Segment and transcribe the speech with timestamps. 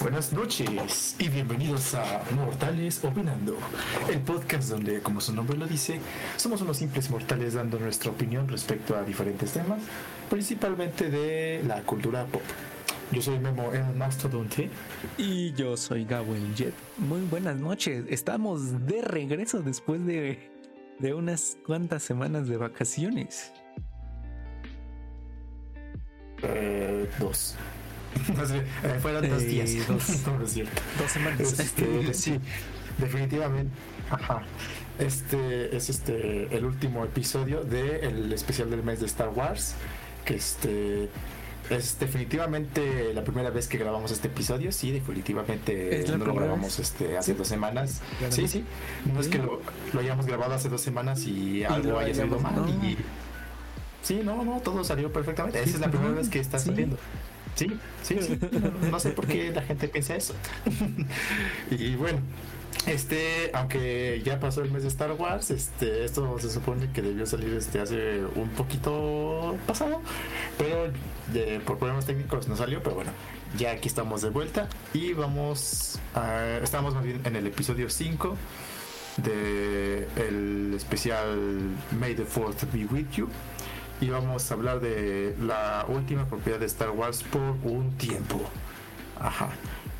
[0.00, 3.56] Buenas noches y bienvenidos a Mortales Opinando,
[4.10, 6.00] el podcast donde, como su nombre lo dice,
[6.36, 9.80] somos unos simples mortales dando nuestra opinión respecto a diferentes temas,
[10.28, 12.42] principalmente de la cultura pop.
[13.12, 14.68] Yo soy Memo el Mastodonte.
[15.16, 16.74] Y yo soy el Jet.
[16.98, 18.04] Muy buenas noches.
[18.08, 20.50] Estamos de regreso después de,
[20.98, 23.52] de unas cuantas semanas de vacaciones.
[26.42, 27.56] Eh, dos.
[28.36, 29.88] No sé, eh, fueron dos Eh, días.
[29.88, 30.08] dos.
[30.26, 30.80] no, no es cierto.
[30.98, 31.40] Dos semanas.
[31.58, 32.40] Este, sí,
[32.98, 33.72] definitivamente.
[34.10, 34.42] Ajá.
[34.98, 39.74] Este es este el último episodio del especial del mes de Star Wars.
[40.24, 41.08] Que este
[41.70, 44.70] es definitivamente la primera vez que grabamos este episodio.
[44.70, 46.80] Sí, definitivamente ¿Es la no lo grabamos vez?
[46.90, 47.38] este hace Sí.
[47.38, 48.00] dos semanas.
[48.18, 48.32] Claro.
[48.34, 48.64] Sí, sí.
[49.12, 49.60] No es que lo,
[49.92, 52.54] lo hayamos grabado hace dos semanas y, algo haya salido mal.
[52.56, 52.68] no.
[52.68, 52.96] Y,
[54.02, 55.58] sí, no, no, todo salió perfectamente.
[55.64, 56.66] Sí, Esa es la primera vez que está sí.
[56.66, 56.96] saliendo.
[57.54, 57.66] Sí,
[58.02, 58.38] sí, sí.
[58.82, 60.34] No, no sé por qué la gente piensa eso.
[61.70, 62.18] y bueno,
[62.86, 67.24] este, aunque ya pasó el mes de Star Wars, este, esto se supone que debió
[67.26, 70.00] salir este hace un poquito pasado,
[70.58, 70.90] pero
[71.32, 73.12] de- por problemas técnicos no salió, pero bueno,
[73.56, 78.36] ya aquí estamos de vuelta y vamos a, estamos más bien en el episodio 5
[79.18, 81.38] de el especial
[81.98, 83.28] May the Fourth be with you
[84.04, 88.40] y vamos a hablar de la última propiedad de Star Wars por un tiempo.
[89.18, 89.48] Ajá.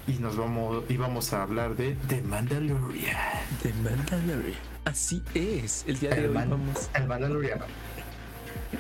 [0.07, 3.17] Y nos vamos y vamos a hablar de The Mandalorian.
[3.63, 4.59] The Mandalorian.
[4.85, 5.85] Así es.
[5.89, 7.65] El día de El, hoy Man- vamos, el Mandaloriano.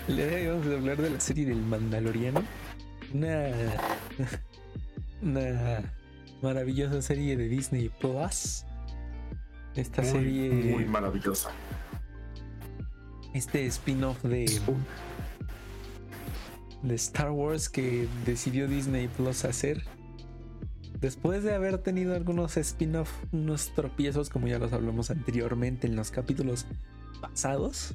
[0.08, 2.42] el día de hoy vamos a hablar de la serie del Mandaloriano.
[3.14, 3.48] Una,
[5.22, 5.82] una
[6.42, 8.64] maravillosa serie de Disney Plus.
[9.74, 11.50] Esta Muy, serie, muy maravillosa.
[13.32, 14.44] este spin-off de,
[16.84, 19.82] de Star Wars que decidió Disney Plus hacer.
[21.00, 26.10] Después de haber tenido algunos spin-off, unos tropiezos, como ya los hablamos anteriormente en los
[26.10, 26.66] capítulos
[27.20, 27.94] pasados.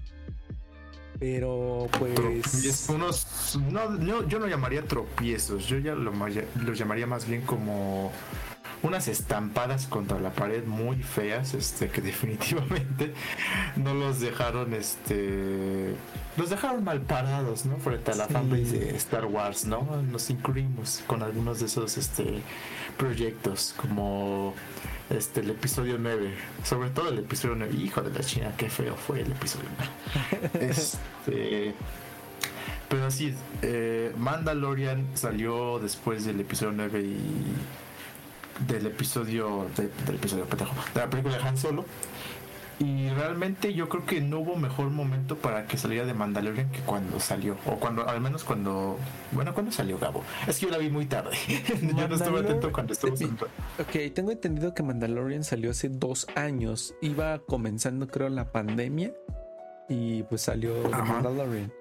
[1.19, 2.87] Pero pues.
[2.89, 8.11] unos, no, no, yo no llamaría tropiezos, yo ya lo, los llamaría más bien como
[8.81, 13.13] unas estampadas contra la pared muy feas, este, que definitivamente
[13.75, 15.95] no los dejaron, este,
[16.37, 17.75] los dejaron mal parados, ¿no?
[17.77, 18.33] Frente a la Sí.
[18.33, 19.85] fanbase de Star Wars, ¿no?
[20.11, 22.41] Nos incluimos con algunos de esos, este,
[22.97, 24.53] proyectos, como
[25.09, 28.95] este, el episodio 9, sobre todo el episodio 9, hijo de la china, qué feo
[28.95, 29.67] fue el episodio
[30.51, 30.59] 9.
[30.69, 31.73] Este,
[32.87, 37.17] pero sí, eh, Mandalorian salió después del episodio 9 y
[38.67, 41.85] del episodio de- del episodio pendejo, de la película de Han Solo.
[42.81, 46.79] Y realmente yo creo que no hubo mejor momento para que saliera de Mandalorian que
[46.79, 47.57] cuando salió.
[47.65, 48.97] O cuando, al menos cuando.
[49.33, 50.23] Bueno, cuando salió Gabo.
[50.47, 51.31] Es que yo la vi muy tarde.
[51.97, 53.13] yo no estuve atento cuando estuvo.
[53.79, 56.95] Ok, tengo entendido que Mandalorian salió hace dos años.
[57.01, 59.11] Iba comenzando, creo, la pandemia.
[59.89, 60.73] Y pues salió.
[60.89, 61.73] Mandalorian.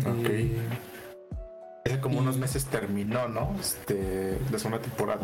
[0.00, 0.26] Ok.
[0.28, 0.58] Eh,
[1.84, 3.54] Hace como unos meses terminó, ¿no?
[3.60, 5.20] Este, la segunda temporada.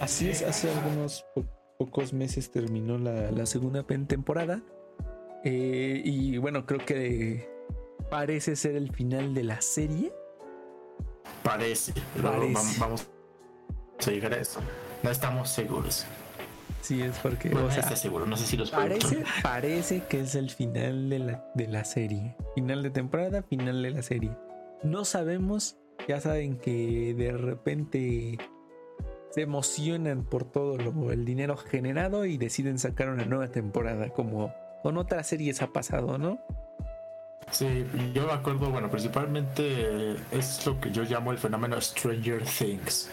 [0.00, 1.44] Así es, hace algunos po-
[1.78, 4.62] pocos meses terminó la, la segunda pen- temporada.
[5.44, 7.48] Eh, y bueno, creo que
[8.10, 10.12] parece ser el final de la serie.
[11.42, 11.92] Parece.
[12.20, 12.54] Luego Parece.
[12.54, 13.08] vam- Vamos
[14.06, 14.60] a llegar a eso.
[15.02, 16.06] No estamos seguros.
[16.82, 18.24] Sí, es porque, Bueno, o sea, está seguro.
[18.26, 22.36] No sé si los parece, parece que es el final de la, de la serie.
[22.54, 24.30] Final de temporada, final de la serie.
[24.82, 25.76] No sabemos,
[26.08, 28.38] ya saben que de repente
[29.30, 34.52] se emocionan por todo lo, el dinero generado y deciden sacar una nueva temporada, como
[34.82, 36.38] con otras series ha pasado, ¿no?
[37.50, 39.62] Sí, yo me acuerdo, bueno, principalmente
[40.12, 43.10] eh, es lo que yo llamo el fenómeno Stranger Things.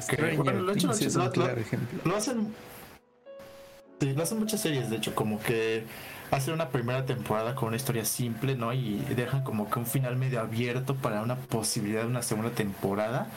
[0.00, 2.00] Stranger bueno, lo hecho- Things es lo- un lo- claro ejemplo.
[2.04, 2.54] Lo hacen.
[4.00, 5.84] Sí, lo hacen muchas series, de hecho, como que
[6.30, 8.72] hacen una primera temporada con una historia simple, ¿no?
[8.72, 13.28] Y dejan como que un final medio abierto para una posibilidad de una segunda temporada,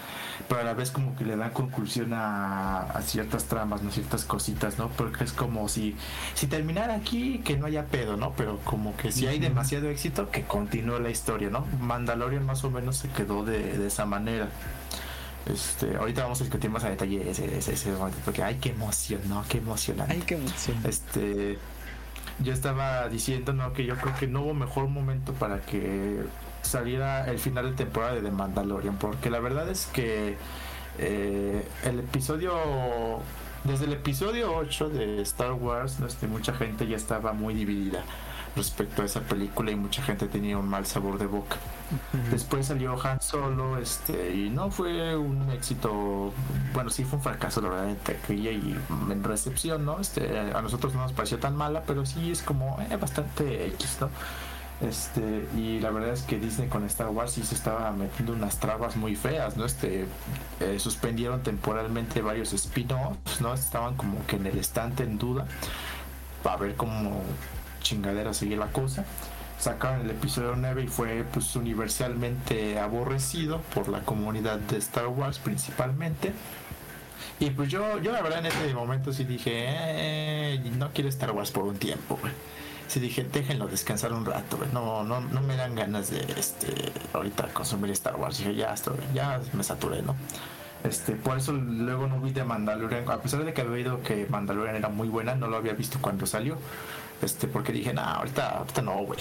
[0.48, 3.92] pero a la vez como que le dan conclusión a, a ciertas tramas, ¿no?
[3.92, 4.90] Ciertas cositas, ¿no?
[4.90, 5.96] Porque es como si,
[6.34, 8.34] si terminara aquí, que no haya pedo, ¿no?
[8.36, 11.66] Pero como que si hay demasiado éxito, que continúe la historia, ¿no?
[11.80, 14.50] Mandalorian más o menos se quedó de, de esa manera.
[15.46, 18.70] Este, ahorita vamos a discutir más a detalle ese, ese, ese momento, porque ay, qué
[18.70, 19.44] emoción, ¿no?
[19.48, 20.14] Qué emocionante.
[20.14, 20.78] Ay, qué emoción.
[20.84, 21.58] Este,
[22.42, 23.74] yo estaba diciendo, ¿no?
[23.74, 26.24] Que yo creo que no hubo mejor momento para que
[26.62, 30.38] saliera el final de temporada de The Mandalorian, porque la verdad es que
[30.98, 32.54] eh, el episodio,
[33.64, 38.04] desde el episodio 8 de Star Wars, este, mucha gente ya estaba muy dividida
[38.56, 41.58] respecto a esa película y mucha gente tenía un mal sabor de boca.
[42.32, 46.34] Después salió Han Solo, este, y no fue un éxito,
[46.74, 48.78] bueno, sí fue un fracaso, la verdad, en taquilla y
[49.10, 50.00] en recepción, ¿no?
[50.00, 53.98] Este, a nosotros no nos pareció tan mala, pero sí es como eh, bastante X,
[54.02, 54.10] ¿no?
[54.82, 58.60] Este, y la verdad es que Disney con Star Wars sí se estaba metiendo unas
[58.60, 59.66] trabas muy feas, ¿no?
[59.66, 60.06] Este,
[60.62, 63.54] eh, suspendieron temporalmente varios spin-offs, ¿no?
[63.54, 65.46] Estaban como que en el estante en duda
[66.44, 67.22] para ver cómo
[67.82, 69.04] chingadera seguía la cosa.
[69.60, 75.40] Sacaron el episodio 9 y fue pues universalmente aborrecido por la comunidad de Star Wars
[75.40, 76.32] principalmente.
[77.42, 81.32] Y pues yo, yo la verdad en ese momento sí dije, eh, no quiero Star
[81.32, 82.32] Wars por un tiempo, güey
[82.90, 86.74] sí dije, déjenlo descansar un rato, No, no, no me dan ganas de este
[87.14, 88.40] ahorita consumir Star Wars.
[88.40, 90.16] Dije, ya estoy, ya me saturé, ¿no?
[90.84, 94.26] Este, por eso luego no vi de Mandalorian, a pesar de que había oído que
[94.30, 96.58] Mandalorian era muy buena, no lo había visto cuando salió.
[97.22, 99.20] Este, porque dije, nah, ahorita, ahorita no, güey.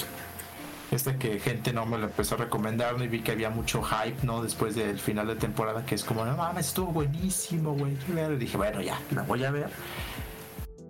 [0.90, 4.24] Este que gente no me lo empezó a recomendar y vi que había mucho hype,
[4.24, 4.42] ¿no?
[4.42, 7.92] Después del final de temporada, que es como, no mames, estuvo buenísimo, güey.
[7.92, 9.68] Y dije, bueno, ya, la voy a ver.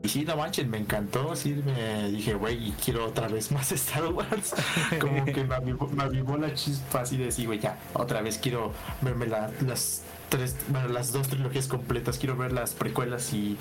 [0.02, 1.34] Y sí, no manches, me encantó.
[1.34, 4.54] Sí, me dije, güey, quiero otra vez más Star Wars.
[5.00, 9.26] Como que me avivó, la chispa así de decir, güey, ya, otra vez quiero verme
[9.26, 12.18] las tres, bueno, las dos trilogías completas.
[12.18, 13.56] Quiero ver las precuelas y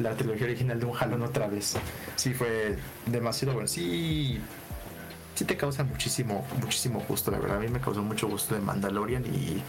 [0.00, 1.76] la trilogía original de un jalón otra vez.
[2.16, 3.68] Sí, fue demasiado bueno.
[3.68, 4.40] Sí,
[5.34, 7.58] sí te causa muchísimo, muchísimo gusto, la verdad.
[7.58, 9.62] A mí me causó mucho gusto de Mandalorian y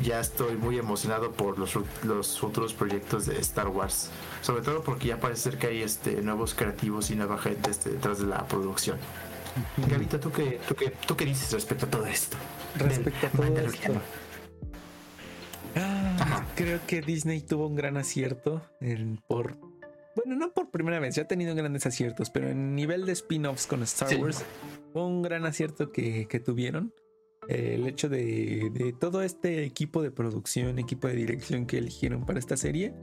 [0.00, 4.10] ya estoy muy emocionado por los, los futuros proyectos de Star Wars.
[4.40, 7.90] Sobre todo porque ya parece ser que hay este, nuevos creativos y nueva gente este,
[7.90, 8.98] detrás de la producción.
[9.88, 12.36] Gavita, ¿tú qué, tú, qué, ¿tú qué dices respecto a todo esto?
[12.76, 13.92] Respecto a todo esto.
[15.76, 19.58] Ah, creo que Disney tuvo un gran acierto en, por...
[20.14, 23.66] Bueno, no por primera vez, ya ha tenido grandes aciertos, pero en nivel de spin-offs
[23.66, 24.44] con Star Wars,
[24.92, 26.92] fue un gran acierto que, que tuvieron
[27.48, 32.56] el hecho de, todo este equipo de producción, equipo de dirección que eligieron para esta
[32.56, 32.94] serie,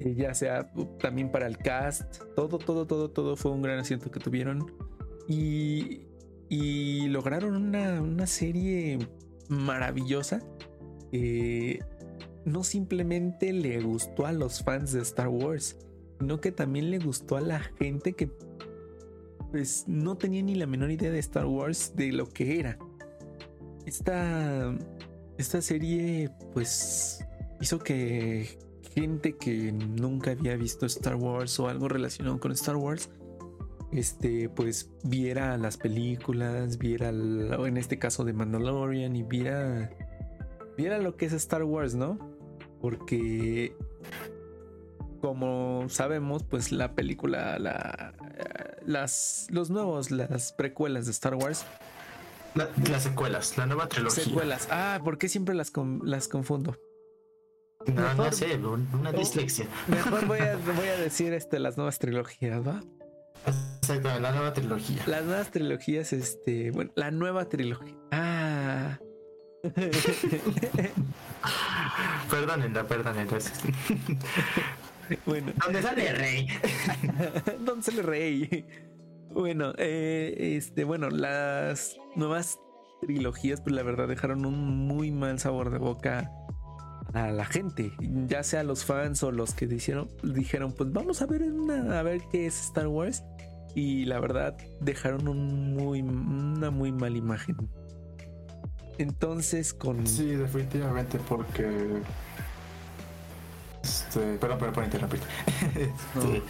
[0.00, 3.78] eh, ya sea uh, también para el cast, todo, todo, todo, todo fue un gran
[3.78, 4.66] acierto que tuvieron
[5.28, 6.06] y,
[7.08, 8.98] lograron una, serie
[9.48, 10.42] maravillosa.
[12.44, 15.76] no simplemente le gustó a los fans de Star Wars,
[16.18, 18.30] sino que también le gustó a la gente que
[19.50, 22.78] pues no tenía ni la menor idea de Star Wars de lo que era
[23.90, 24.72] esta,
[25.36, 27.26] esta serie pues
[27.60, 28.56] hizo que
[28.94, 33.10] gente que nunca había visto Star Wars o algo relacionado con Star Wars,
[33.90, 39.90] este, pues viera las películas, viera, en este caso de Mandalorian y viera,
[40.76, 42.16] viera lo que es Star Wars, ¿no?
[42.80, 43.76] Porque
[45.20, 48.14] como sabemos, pues la película, la,
[48.86, 51.66] las, los nuevos, las precuelas de Star Wars
[52.54, 54.24] las secuelas, la nueva trilogía.
[54.24, 54.68] Secuelas.
[54.70, 56.76] Ah, ¿por qué siempre las, las confundo?
[57.86, 59.66] No, no sé, una dislexia.
[59.88, 62.82] Mejor voy a, voy a decir este, las nuevas trilogías, ¿va?
[63.46, 65.02] Exactamente, la nueva trilogía.
[65.06, 67.96] Las nuevas trilogías, este, bueno, la nueva trilogía.
[68.12, 68.98] Ah.
[72.30, 73.38] perdónenla, perdónenla.
[75.26, 75.52] bueno.
[75.64, 76.48] ¿Dónde sale rey?
[77.60, 78.66] ¿Dónde sale rey?
[79.30, 82.58] Bueno, eh, este, bueno, las nuevas
[83.00, 86.30] trilogías, pues la verdad dejaron un muy mal sabor de boca
[87.14, 87.92] a la gente,
[88.26, 92.02] ya sea los fans o los que dijeron, dijeron pues vamos a ver una, a
[92.02, 93.24] ver qué es Star Wars
[93.74, 97.56] y la verdad dejaron un muy, una muy mala imagen.
[98.98, 100.06] Entonces con...
[100.06, 102.02] Sí, definitivamente porque...
[103.82, 105.20] Este, perdón, perdón por interrumpir.
[105.74, 106.42] este,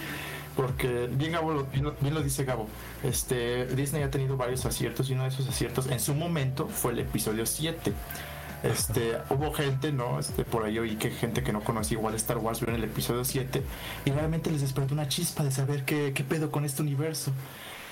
[0.61, 2.69] porque bien, Gabo, bien, lo dice Gabo,
[3.03, 6.93] este, Disney ha tenido varios aciertos y uno de esos aciertos en su momento fue
[6.93, 7.95] el episodio 7.
[8.63, 10.21] Este, hubo gente, ¿no?
[10.21, 12.85] Este, por ahí oí que gente que no conocía igual Star Wars vio en el
[12.85, 13.63] episodio 7
[14.05, 17.33] y realmente les despertó una chispa de saber qué, qué pedo con este universo.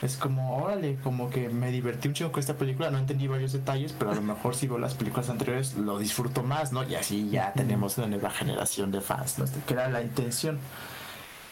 [0.03, 3.53] Es como, órale, como que me divertí un chingo con esta película, no entendí varios
[3.55, 6.87] detalles, pero a lo mejor si veo las películas anteriores lo disfruto más, ¿no?
[6.87, 9.47] Y así ya tenemos una nueva generación de fans, ¿no?
[9.47, 10.59] Este, que era la intención.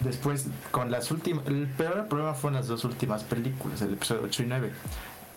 [0.00, 1.46] Después, con las últimas.
[1.46, 4.72] El peor problema fueron las dos últimas películas, el episodio 8 y 9.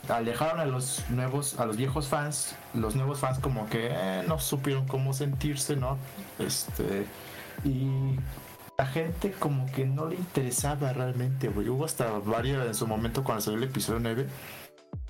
[0.10, 2.56] Alejaron a los nuevos, a los viejos fans.
[2.74, 5.98] Los nuevos fans, como que eh, no supieron cómo sentirse, ¿no?
[6.40, 7.06] Este.
[7.64, 8.16] Y
[8.78, 11.70] la gente, como que no le interesaba realmente, güey.
[11.70, 14.28] Hubo hasta varios en su momento cuando salió el episodio 9.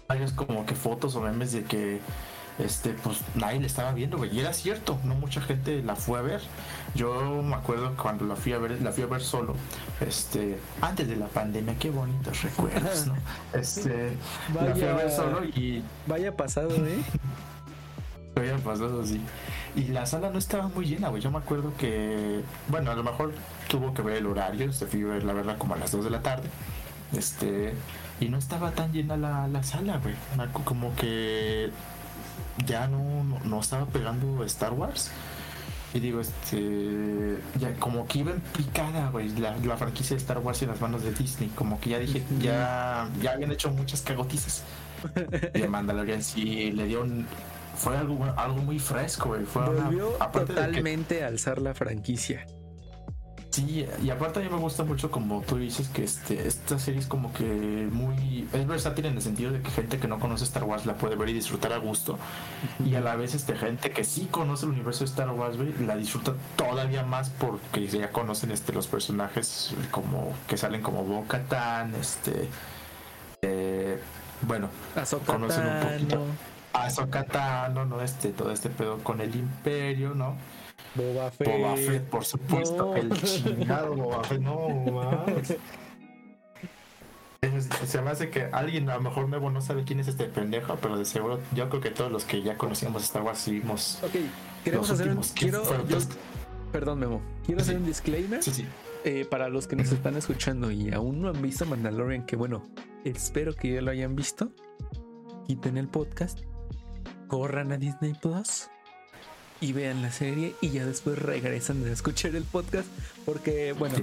[0.07, 2.01] Varios, como que fotos o memes de que
[2.59, 4.35] este, pues nadie le estaba viendo, güey.
[4.35, 6.41] Y era cierto, no mucha gente la fue a ver.
[6.93, 9.55] Yo me acuerdo cuando la fui a ver, la fui a ver solo,
[10.01, 13.15] este, antes de la pandemia, qué bonitos recuerdos, ¿no?
[13.53, 14.17] Este,
[14.53, 15.83] la fui a ver solo y.
[16.07, 17.01] Vaya pasado, ¿eh?
[18.35, 19.21] vaya pasado, sí.
[19.75, 21.21] Y la sala no estaba muy llena, güey.
[21.21, 23.33] Yo me acuerdo que, bueno, a lo mejor
[23.69, 26.03] tuvo que ver el horario, se fui a ver la verdad como a las 2
[26.03, 26.49] de la tarde.
[27.13, 27.73] Este,
[28.19, 30.15] y no estaba tan llena la, la sala, güey.
[30.65, 31.71] Como que
[32.65, 35.11] ya no, no, estaba pegando Star Wars.
[35.93, 40.37] Y digo, este, ya como que iba en picada, güey, la, la, franquicia de Star
[40.37, 41.49] Wars en las manos de Disney.
[41.55, 44.63] Como que ya dije, ya, ya habían hecho muchas cagotizas.
[45.55, 47.25] Y Mandalorian sí le dio un,
[47.79, 49.45] fue algo, algo muy fresco, güey.
[49.45, 52.45] Fue Volvió totalmente a alzar la franquicia.
[53.51, 56.99] Sí, y aparte a mí me gusta mucho como tú dices que este, esta serie
[56.99, 58.47] es como que muy...
[58.53, 61.15] Es versátil en el sentido de que gente que no conoce Star Wars la puede
[61.15, 62.19] ver y disfrutar a gusto.
[62.85, 65.95] Y a la vez este, gente que sí conoce el universo de Star Wars la
[65.95, 72.47] disfruta todavía más porque ya conocen este, los personajes como que salen como Bo-Katan, este...
[73.41, 73.99] Eh,
[74.41, 74.69] bueno,
[75.25, 76.25] conocen un poquito
[76.73, 78.01] a Sokatano, ¿no?
[78.01, 80.35] Este, todo este pedo con el imperio, ¿no?
[80.95, 81.47] Boba Fett.
[81.47, 82.95] Boba Fett, por supuesto.
[82.95, 85.57] El chingado Boba Fett, no mames.
[87.85, 90.75] Se me hace que alguien a lo mejor nuevo no sabe quién es este pendejo,
[90.81, 93.99] pero de seguro yo creo que todos los que ya conocíamos Star Wars vimos.
[94.03, 94.11] Ok,
[94.63, 95.21] queremos hacer un.
[95.35, 95.63] Quiero,
[96.71, 97.21] perdón, Memo.
[97.45, 98.43] Quiero hacer un disclaimer.
[98.43, 98.65] Sí, sí.
[99.05, 102.63] Eh, para los que nos están escuchando y aún no han visto Mandalorian, que bueno,
[103.05, 104.51] espero que ya lo hayan visto,
[105.47, 106.39] quiten el podcast,
[107.29, 108.69] corran a Disney Plus
[109.61, 112.87] y vean la serie y ya después regresan a escuchar el podcast
[113.25, 113.97] porque bueno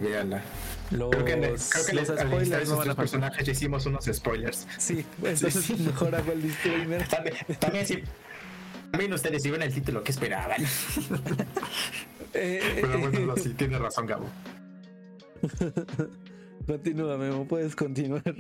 [0.91, 4.67] los, creo que, los spoilers no van a personajes hicimos unos spoilers.
[4.79, 7.07] Sí entonces mejor hago el disclaimer.
[7.09, 8.03] También, también si
[8.91, 10.63] también ustedes si ven el título que esperaban
[12.35, 14.29] eh, pero bueno sí tiene razón Gabo.
[16.67, 18.35] Continúa Memo puedes continuar.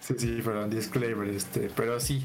[0.00, 2.24] Sí sí perdón disclaimer este pero sí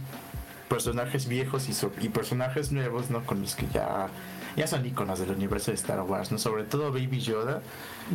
[0.69, 3.25] personajes viejos y, y personajes nuevos, ¿no?
[3.25, 4.07] Con los que ya,
[4.55, 6.37] ya son iconos del universo de Star Wars, ¿no?
[6.37, 7.61] Sobre todo Baby Yoda.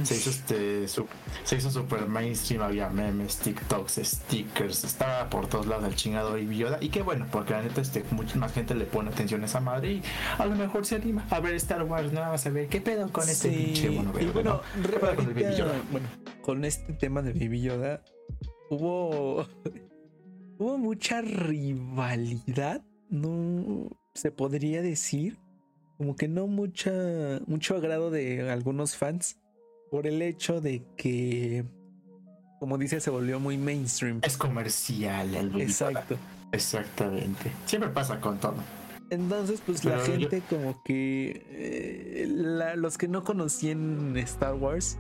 [0.02, 5.84] Se hizo este se hizo super mainstream, había memes, TikToks, stickers, estaba por todos lados
[5.84, 6.78] el chingado Baby Yoda.
[6.80, 9.61] Y qué bueno, porque la neta este, mucha más gente le pone atención a esa
[9.61, 10.02] madre y
[10.38, 12.23] a lo mejor se anima a ver Star Wars, ¿no?
[12.23, 14.62] a ver qué pedo con este pinche bueno, bueno,
[15.92, 16.06] bueno,
[16.42, 18.02] con este tema de Baby Yoda
[18.70, 19.46] hubo
[20.64, 25.38] hubo mucha rivalidad, no se podría decir,
[25.99, 26.90] como que no mucha,
[27.47, 29.37] mucho agrado de algunos fans
[29.90, 31.66] por el hecho de que,
[32.61, 34.21] como dice, se volvió muy mainstream.
[34.23, 36.16] Es comercial el Exacto.
[36.50, 37.52] Exactamente.
[37.66, 38.56] Siempre pasa con todo.
[39.11, 44.99] Entonces, pues la gente como que eh, los que no conocían Star Wars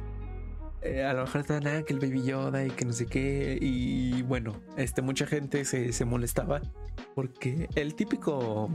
[0.84, 3.58] eh, a lo mejor estaban, ah, que el Baby Yoda y que no sé qué.
[3.60, 6.60] Y bueno, este, mucha gente se, molestaba
[7.14, 8.70] porque el típico.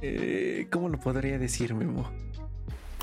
[0.00, 2.08] Eh, ¿Cómo lo podría decir, Memo?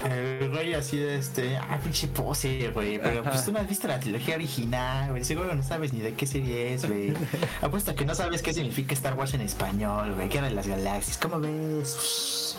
[0.03, 2.99] El güey así de este, ah, pinche pose, güey.
[2.99, 5.23] Pero pues tú no has visto la trilogía original, güey.
[5.23, 7.13] Seguro no sabes ni de qué serie es, güey.
[7.61, 10.29] Apuesto que no sabes qué significa Star Wars en español, güey.
[10.29, 11.17] ¿Qué de las galaxias?
[11.17, 12.57] ¿Cómo ves?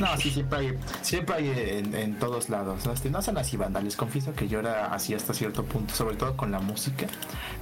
[0.00, 1.52] No, sí, siempre hay, siempre hay
[1.94, 2.84] en, todos lados.
[2.84, 2.92] ¿no?
[2.92, 6.16] Este, no son así bandas, les confieso que yo era así hasta cierto punto, sobre
[6.16, 7.06] todo con la música.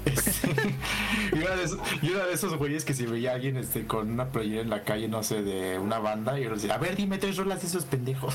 [0.04, 0.50] Este,
[1.32, 4.68] y, una de esos, güeyes que si veía a alguien este, con una playera en
[4.68, 7.62] la calle, no sé, de una banda, y yo decía, a ver, dime tres rolas
[7.62, 8.34] de esos pendejos.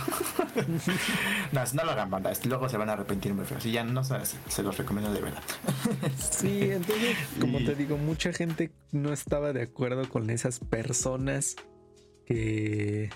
[1.51, 3.61] no, no lo hagan banda, este, luego se van a arrepentir muy feo.
[3.61, 5.43] Si ya no se los recomiendo de verdad.
[6.17, 11.55] sí, entonces, como te digo, mucha gente no estaba de acuerdo con esas personas
[12.25, 13.09] que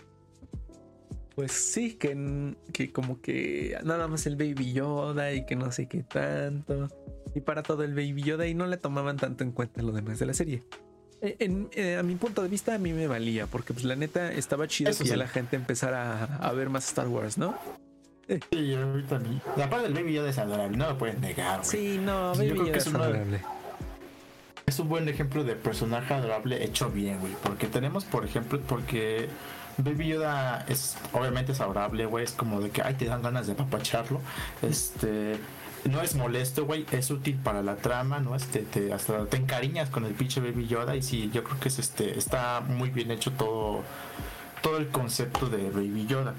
[1.35, 5.87] pues sí, que, que como que nada más el Baby Yoda y que no sé
[5.87, 6.89] qué tanto.
[7.33, 10.19] Y para todo el Baby Yoda y no le tomaban tanto en cuenta lo demás
[10.19, 10.63] de la serie.
[11.21, 13.95] E, en, eh, a mi punto de vista a mí me valía, porque pues la
[13.95, 17.57] neta estaba chido que ya la gente empezara a, ver más Star Wars, ¿no?
[18.27, 19.41] Sí, ahorita mí.
[19.57, 21.65] La parte del Baby Yoda es adorable, no lo pueden negar.
[21.65, 23.41] Sí, no, Baby Yoda es, adorable.
[24.65, 27.33] Es un buen ejemplo de personaje adorable hecho bien, güey.
[27.41, 29.29] Porque tenemos, por ejemplo, porque
[29.77, 32.23] Baby Yoda es obviamente es adorable, güey.
[32.25, 34.21] Es como de que, ay, te dan ganas de papacharlo.
[34.61, 35.39] Este.
[35.89, 36.85] No es molesto, güey.
[36.91, 38.35] Es útil para la trama, ¿no?
[38.35, 40.95] Este, te, hasta te encariñas con el pinche Baby Yoda.
[40.95, 42.17] Y sí, yo creo que es este.
[42.17, 43.83] Está muy bien hecho todo
[44.63, 46.33] todo el concepto de Baby Yoda.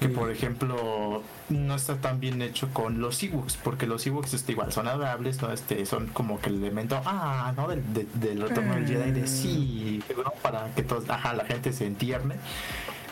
[0.00, 4.52] Que por ejemplo no está tan bien hecho con los Ewoks, porque los Ewoks este,
[4.52, 5.52] igual son adorables, ¿no?
[5.52, 7.68] Este, son como que el elemento, ah, ¿no?
[7.68, 7.82] Del,
[8.14, 10.02] del retorno del Jedi de sí,
[10.42, 12.36] para que todos, ajá, la gente se entierne.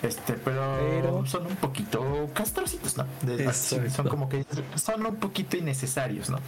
[0.02, 3.06] Este, pero, son un poquito castrocitos, ¿no?
[3.90, 6.38] son como que son un poquito innecesarios, ¿no?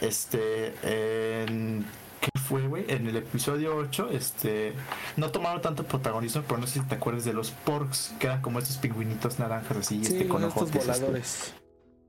[0.00, 1.84] Este, en
[2.22, 2.84] ¿Qué fue, güey?
[2.86, 4.74] En el episodio 8, este,
[5.16, 8.40] no tomaron tanto protagonismo, pero no sé si te acuerdas de los porks, que eran
[8.40, 11.52] como estos pingüinitos naranjas así, sí, este, con ojos este, voladores.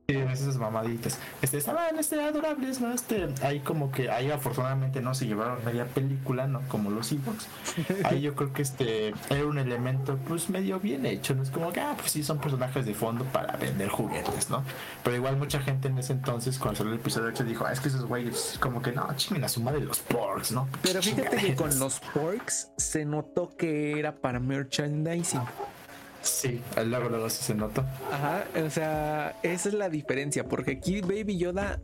[0.07, 1.17] Sí, esas mamaditas.
[1.41, 2.91] Este, estaban este, adorables, ¿no?
[2.91, 6.61] Este, ahí como que, ahí afortunadamente no se llevaron media película, ¿no?
[6.67, 7.47] Como los Evox.
[8.03, 11.43] Ahí yo creo que este era un elemento, pues, medio bien hecho, ¿no?
[11.43, 14.63] Es como que, ah, pues sí, son personajes de fondo para vender juguetes, ¿no?
[15.03, 17.79] Pero igual mucha gente en ese entonces, cuando salió el episodio 8, dijo, ah, es
[17.79, 20.67] que esos güeyes, como que, no, chinguen la suma de los porks, ¿no?
[20.81, 25.41] Pero fíjate que con los porks se notó que era para merchandising.
[26.23, 27.81] Sí, al luego luego se nota.
[28.11, 31.81] Ajá, o sea, esa es la diferencia, porque aquí Baby Yoda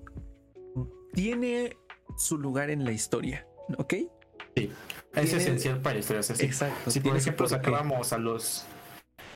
[1.13, 1.75] tiene
[2.17, 3.45] su lugar en la historia,
[3.77, 3.93] ¿ok?
[4.55, 4.71] Sí,
[5.13, 6.21] es esencial para la historia.
[6.39, 6.89] Exacto.
[6.89, 8.65] Si por ejemplo sacábamos a los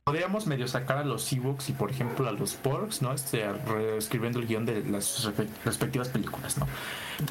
[0.03, 3.13] podríamos medio sacar a los Ewoks y por ejemplo a los Porks, ¿no?
[3.13, 5.31] Este, reescribiendo el guion de las
[5.63, 6.67] respectivas películas, ¿no?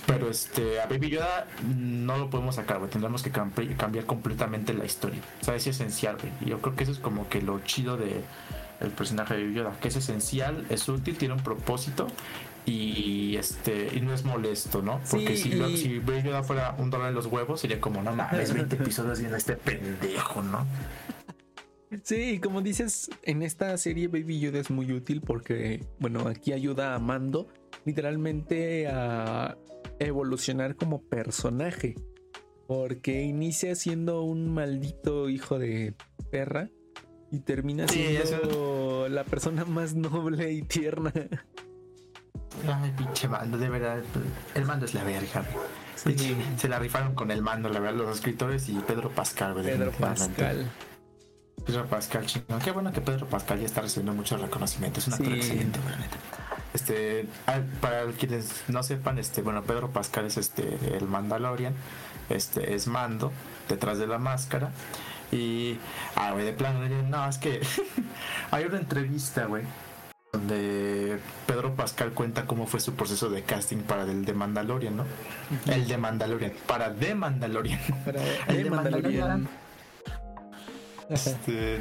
[0.06, 2.90] Pero este, a Baby Yoda no lo podemos sacar, güey.
[2.90, 5.20] Tendremos que cambiar completamente la historia.
[5.42, 6.32] O sea, es esencial, güey.
[6.40, 8.22] Y yo creo que eso es como que lo chido de
[8.80, 12.08] el personaje de Baby Yoda, que es esencial, es útil, tiene un propósito
[12.64, 15.00] y este y no es molesto, ¿no?
[15.10, 18.54] Porque si, si Baby Yoda fuera un dólar en los huevos, sería como, no mames,
[18.54, 20.66] 20 episodios y en este pendejo, ¿no?
[22.02, 26.94] Sí, como dices, en esta serie Baby Yoda es muy útil porque, bueno, aquí ayuda
[26.94, 27.48] a Mando
[27.84, 29.56] literalmente a
[29.98, 31.94] evolucionar como personaje.
[32.66, 35.94] Porque inicia siendo un maldito hijo de
[36.30, 36.70] perra
[37.30, 41.12] y termina siendo la persona más noble y tierna.
[42.66, 44.02] Ay, pinche mando, de verdad.
[44.54, 45.44] El mando es la verga,
[45.96, 50.70] Se la rifaron con el mando, la verdad, los escritores y Pedro Pascal, Pedro Pascal.
[51.64, 52.60] Pedro Pascal, chingón.
[52.60, 55.06] Qué bueno que Pedro Pascal ya está recibiendo muchos reconocimientos.
[55.06, 55.78] Es un actor excelente,
[56.74, 61.74] Este, ah, para quienes no sepan, este, bueno, Pedro Pascal es este el Mandalorian,
[62.30, 63.32] este es Mando
[63.68, 64.70] detrás de la máscara.
[65.30, 65.78] Y,
[66.16, 67.60] ah, güey, de plano, no, es que
[68.50, 69.62] hay una entrevista, güey,
[70.32, 75.04] donde Pedro Pascal cuenta cómo fue su proceso de casting para el de Mandalorian, ¿no?
[75.66, 77.80] El de Mandalorian, para The Mandalorian.
[78.04, 79.48] Para el de Mandalorian
[81.08, 81.80] este,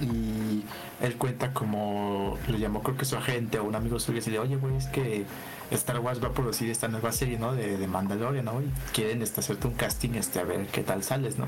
[0.00, 0.64] y
[1.02, 4.38] él cuenta como lo llamó, creo que su agente o un amigo suyo, y le
[4.38, 5.24] oye, güey, es que
[5.70, 7.54] Star Wars va a producir esta nueva serie, ¿no?
[7.54, 8.46] De, de Mandalorian.
[8.46, 11.46] Y quieren este, hacerte un casting, este, a ver qué tal sales, ¿no?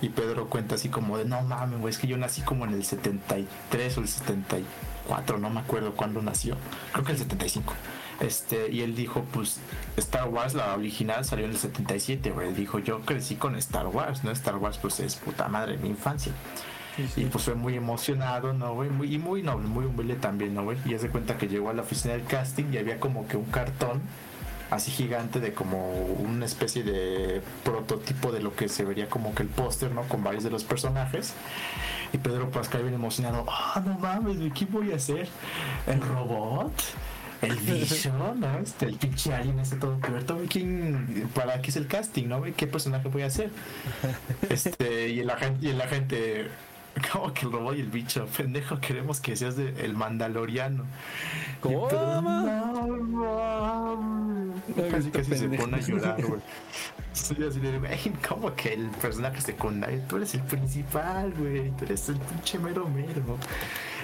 [0.00, 2.74] Y Pedro cuenta así como de, no mames, güey, es que yo nací como en
[2.74, 6.56] el 73 o el 74, no me acuerdo cuándo nació,
[6.92, 7.74] creo que el 75.
[8.20, 9.60] Este, y él dijo, pues
[9.96, 12.48] Star Wars, la original salió en el 77, güey.
[12.48, 14.30] Él dijo, yo crecí con Star Wars, ¿no?
[14.32, 16.32] Star Wars, pues es puta madre mi infancia.
[17.16, 18.90] Y pues fue muy emocionado, ¿no, güey?
[18.90, 20.78] Muy, y muy noble, muy humilde también, ¿no, güey?
[20.84, 23.44] Y hace cuenta que llegó a la oficina del casting y había como que un
[23.44, 24.00] cartón
[24.70, 29.44] así gigante de como una especie de prototipo de lo que se vería como que
[29.44, 30.02] el póster, ¿no?
[30.02, 31.34] Con varios de los personajes.
[32.12, 35.28] Y Pedro Pascal bien emocionado, ah, no mames, ¿qué voy a hacer?
[35.86, 36.72] ¿El robot?
[37.42, 38.58] El bicho, ¿no?
[38.58, 42.42] Este, el pinche alien este todo cubierto, ¿quién, para qué es el casting, ¿no?
[42.56, 43.50] ¿Qué personaje voy a hacer?
[44.50, 46.48] Este, y el agente, y el agente,
[47.12, 50.84] como que el robot y el bicho, pendejo, queremos que seas de, el mandaloriano.
[51.60, 51.88] ¿Cómo?
[54.90, 56.40] casi casi se pone a llorar, güey.
[57.12, 62.08] así de, güey, como que el personaje secundario, tú eres el principal, güey, tú eres
[62.08, 63.38] el pinche mero mero.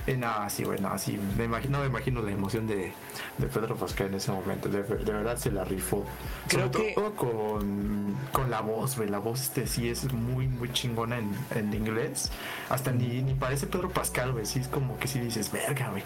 [0.07, 2.93] Eh, no, sí, güey, no, sí, me imagino, me imagino la emoción de,
[3.39, 6.05] de Pedro Pascal en ese momento, de, verdad se la rifó.
[6.47, 6.95] Creo Sobre que...
[6.95, 11.31] todo con, con la voz, güey, la voz este sí es muy, muy chingona en,
[11.55, 12.31] en inglés.
[12.69, 16.03] Hasta ni, ni parece Pedro Pascal, güey, sí es como que si dices, verga, güey,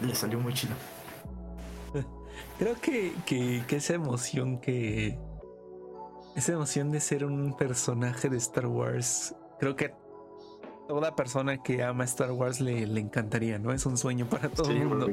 [0.00, 0.74] le salió muy chido.
[2.58, 5.18] Creo que, que, que esa emoción que...
[6.34, 9.92] Esa emoción de ser un personaje de Star Wars, creo que
[10.88, 13.72] toda persona que ama Star Wars le, le encantaría, ¿no?
[13.72, 15.08] Es un sueño para todo el mundo.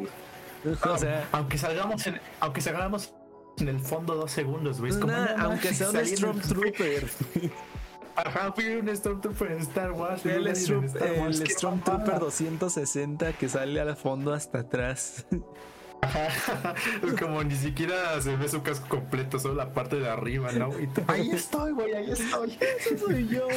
[0.89, 3.13] o sea, aunque salgamos en, aunque salgamos
[3.57, 4.93] en el fondo dos segundos, güey.
[5.37, 7.07] aunque sea un Stormtrooper.
[8.15, 10.25] Ajá, fui un Stormtrooper en Star Wars.
[10.25, 15.25] El, el Stormtrooper 260 que sale al fondo hasta atrás.
[17.03, 20.69] es como ni siquiera se ve su casco completo, solo la parte de arriba, ¿no?
[21.07, 22.57] ahí estoy, güey, ahí estoy.
[22.79, 23.47] Ese soy yo.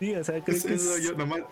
[0.00, 1.02] Sí, o sea, creo que es...
[1.02, 1.42] yo nomás...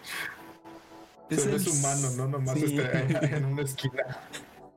[1.31, 1.69] Es el...
[1.69, 2.29] humano, ¿no?
[2.29, 4.21] Nomás está en una esquina.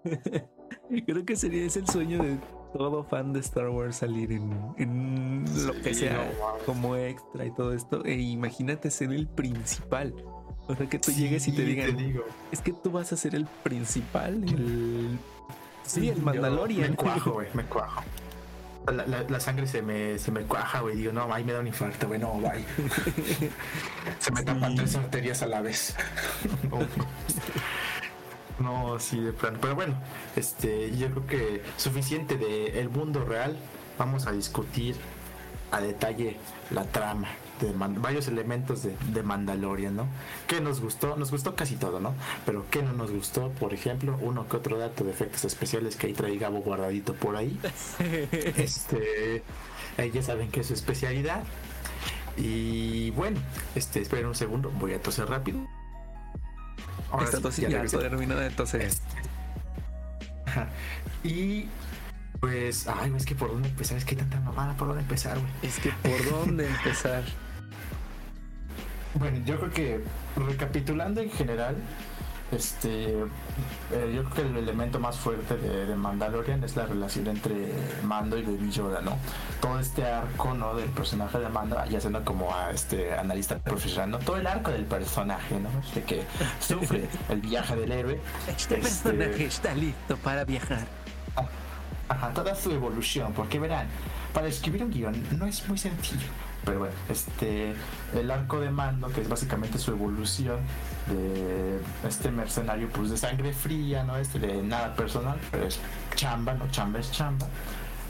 [1.05, 2.37] Creo que sería ese el sueño de
[2.73, 6.29] todo fan de Star Wars salir en, en lo que sea
[6.65, 8.03] como extra y todo esto.
[8.03, 10.13] E imagínate ser el principal.
[10.67, 11.95] O sea, que tú llegues y te digan,
[12.51, 15.17] es que tú vas a ser el principal, el...
[15.83, 16.91] Sí, el Mandalorian.
[16.91, 18.03] me cuajo, güey, me cuajo.
[18.87, 20.95] La, la, sangre se me, se me cuaja, güey.
[20.95, 22.65] Digo, no, ahí me da un infarto, güey, no, bye.
[24.19, 25.95] se me tapan tres arterias a la vez.
[28.59, 29.59] no, sí, de plano.
[29.61, 29.93] Pero bueno,
[30.35, 33.55] este, yo creo que suficiente de el mundo real.
[33.99, 34.95] Vamos a discutir
[35.71, 36.37] a detalle
[36.71, 37.27] la trama
[37.65, 40.07] de varios elementos de, de, Mandalorian, ¿no?
[40.47, 41.15] ¿Qué nos gustó?
[41.15, 42.13] Nos gustó casi todo, ¿no?
[42.45, 43.49] Pero ¿qué no nos gustó?
[43.51, 47.35] Por ejemplo, uno que otro dato de efectos especiales que ahí trae Gabo guardadito por
[47.35, 47.59] ahí.
[48.57, 49.43] este,
[50.13, 51.43] ya saben que es su especialidad.
[52.37, 53.39] Y bueno,
[53.75, 55.59] este, esperen un segundo, voy a toser rápido.
[57.11, 58.81] Ahora Está sí, ya, terminado de toser.
[58.81, 59.21] Este,
[61.23, 61.67] y
[62.39, 65.37] pues, ay, es que por dónde empezar, es que hay tanta mamada por dónde empezar,
[65.37, 65.51] güey.
[65.61, 67.23] Es que por dónde empezar.
[69.15, 70.03] Bueno, yo creo que
[70.35, 71.75] recapitulando en general,
[72.51, 77.73] este, eh, yo creo que el elemento más fuerte de, Mandalorian es la relación entre
[78.03, 79.17] Mando y Baby Yoda, ¿no?
[79.61, 80.75] Todo este arco, ¿no?
[80.75, 84.19] Del personaje de Mando, ya siendo como a este analista profesional, ¿no?
[84.19, 85.69] Todo el arco del personaje, ¿no?
[85.95, 86.23] De que
[86.59, 88.19] sufre el viaje del héroe.
[88.47, 90.85] Este, este personaje está listo para viajar.
[92.09, 93.87] Ajá, toda su evolución, porque verán,
[94.33, 96.27] para escribir un guion no es muy sencillo.
[96.65, 97.73] Pero bueno, este,
[98.13, 100.59] el arco de mando, que es básicamente su evolución
[101.07, 104.17] de este mercenario, pues de sangre fría, ¿no?
[104.17, 105.79] Este de nada personal, pero es
[106.15, 106.69] chamba, ¿no?
[106.69, 107.47] Chamba es chamba.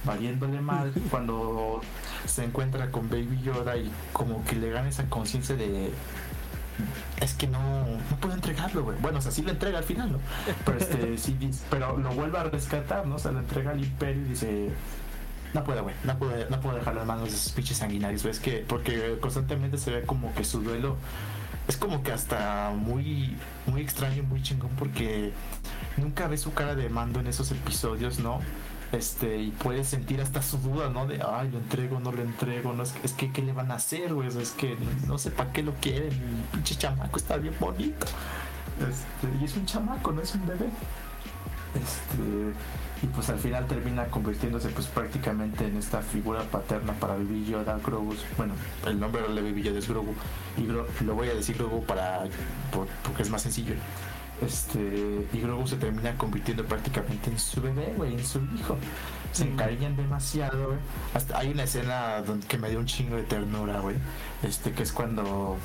[0.08, 0.16] Va
[0.62, 1.82] mal cuando
[2.26, 5.92] se encuentra con Baby Yoda y como que le gana esa conciencia de
[7.20, 8.98] es que no, no puedo entregarlo, güey.
[9.00, 10.20] Bueno, o sea, sí lo entrega al final, ¿no?
[10.66, 11.38] Pero este, sí,
[11.70, 13.16] pero lo vuelve a rescatar, ¿no?
[13.16, 14.70] O sea, lo entrega al imperio y dice,
[15.54, 18.38] no puedo, güey, no puedo, no puedo dejar las manos de esos pinches sanguinarios, güey.
[18.40, 20.98] Que, porque constantemente se ve como que su duelo
[21.68, 23.36] es como que hasta muy,
[23.68, 25.32] muy extraño, muy chingón, porque
[25.98, 28.40] nunca ve su cara de mando en esos episodios, ¿no?
[28.92, 31.08] este y puedes sentir hasta su duda, ¿no?
[31.08, 33.76] De, ay, lo entrego, no lo entrego, no es, es que, ¿qué le van a
[33.76, 34.28] hacer, güey?
[34.28, 36.12] Es que no sé para qué lo quieren,
[36.52, 38.06] pinche chamaco está bien bonito.
[38.80, 40.70] Este, y es un chamaco, no es un bebé.
[41.76, 42.54] Este,
[43.02, 47.80] y pues al final termina convirtiéndose pues prácticamente en esta figura paterna para Baby Yoda,
[47.84, 48.16] Grogu.
[48.38, 48.54] Bueno,
[48.86, 50.14] el nombre de Baby Yoda es Grogu.
[50.58, 50.64] Y
[51.04, 52.24] lo voy a decir Grogu para,
[52.72, 53.76] porque es más sencillo
[54.42, 58.78] este, y Grogu se termina convirtiendo prácticamente en su bebé, güey, en su hijo.
[59.32, 59.50] Se mm.
[59.50, 60.80] encariñan demasiado, güey.
[61.14, 63.96] Hasta hay una escena donde, que me dio un chingo de ternura, güey.
[64.42, 65.58] Este, que es cuando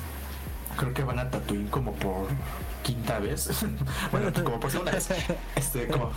[0.77, 2.27] creo que van a Tatooine como por
[2.83, 3.49] quinta vez.
[4.11, 5.09] bueno, como por segunda vez.
[5.55, 6.11] Este, como,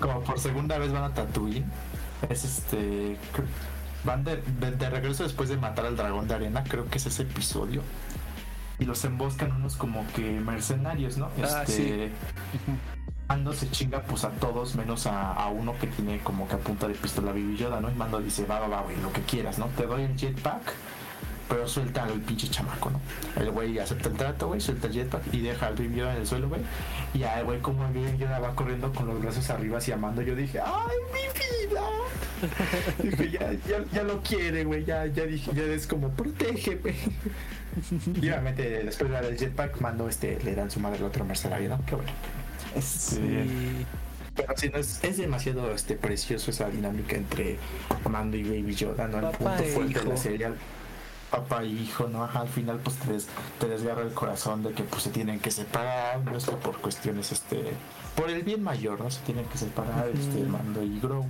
[0.00, 1.64] como por segunda vez van a Tatooine.
[2.28, 3.16] Es este.
[4.04, 6.64] Van de, de regreso después de matar al dragón de arena.
[6.64, 7.82] Creo que es ese episodio
[8.80, 11.28] y los emboscan unos como que mercenarios, ¿no?
[11.44, 12.10] Ah, este,
[13.28, 16.88] Mando se chinga pues a todos menos a, uno que tiene como que a punta
[16.88, 17.90] de pistola Baby Yoda, ¿no?
[17.90, 19.66] Y Mando dice, va, va, va, güey, lo que quieras, ¿no?
[19.76, 20.72] Te doy el jetpack,
[21.50, 23.00] pero suelta al pinche chamaco, ¿no?
[23.42, 26.20] El güey acepta el trato, güey, suelta el jetpack y deja al Baby Yoda en
[26.20, 26.60] el suelo, güey.
[27.12, 30.22] Y el güey como el Baby Yoda va corriendo con los brazos arriba hacia Mando,
[30.22, 31.82] yo dije, ¡ay, mi vida!
[33.02, 36.94] dije, ya, ya, ya lo quiere, güey, ya, ya dije, ya es como, protégeme.
[38.06, 41.68] y obviamente después de del jetpack mando este, le dan su madre al otro mercenario,
[41.68, 41.84] ¿no?
[41.84, 42.12] Qué bueno.
[42.80, 43.84] Sí.
[44.36, 47.58] Pero si no es, es, demasiado este precioso esa dinámica entre
[48.08, 49.18] Mando y Baby Yoda, ¿no?
[49.18, 50.48] El punto e fuerte de la serie
[51.30, 52.24] papá y hijo, ¿no?
[52.24, 53.16] al final pues te,
[53.58, 56.78] te, desgarra el corazón de que pues se tienen que separar, no es que por
[56.78, 57.72] cuestiones, este,
[58.16, 59.10] por el bien mayor, ¿no?
[59.10, 61.28] Se tienen que separar, este, Mando y Grogu.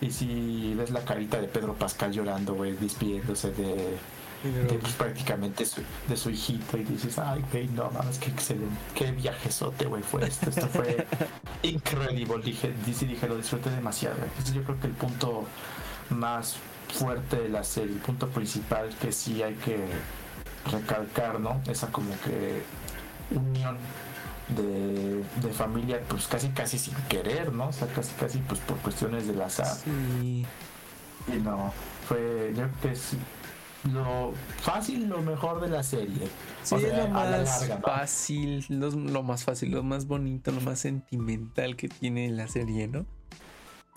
[0.00, 3.98] Y si ves la carita de Pedro Pascal llorando, güey, despidiéndose de,
[4.44, 5.64] de pues, prácticamente
[6.08, 10.26] de su hijito y dices, ay, güey, no mames, qué excelente, qué viajezote, güey, fue
[10.26, 11.06] esto, esto fue
[11.62, 15.44] increíble, dije, dije, dije, lo disfruté demasiado, entonces yo creo que el punto
[16.10, 16.56] más
[16.92, 19.78] fuerte de la serie, el punto principal que sí hay que
[20.70, 21.60] recalcar, ¿no?
[21.68, 22.62] Esa como que
[23.30, 23.76] unión
[24.56, 27.68] de, de, familia, pues casi casi sin querer, ¿no?
[27.68, 29.66] O sea, casi casi pues por cuestiones del azar.
[29.66, 30.46] Sí.
[31.26, 31.72] Y no,
[32.06, 33.12] fue, yo creo que es
[33.92, 36.28] lo fácil, lo mejor de la serie.
[36.62, 41.76] Sí, es lo más fácil, lo, lo, más fácil, lo más bonito, lo más sentimental
[41.76, 43.06] que tiene la serie, ¿no?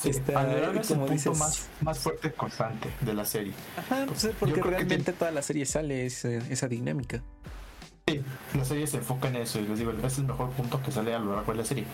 [0.09, 3.53] Está, es el punto más, más fuerte constante de la serie.
[3.77, 7.21] Ajá, pues porque realmente toda la serie sale esa, esa dinámica.
[8.07, 8.21] Sí,
[8.55, 11.13] la serie se enfoca en eso y les digo, es el mejor punto que sale
[11.13, 11.85] a lo largo de la serie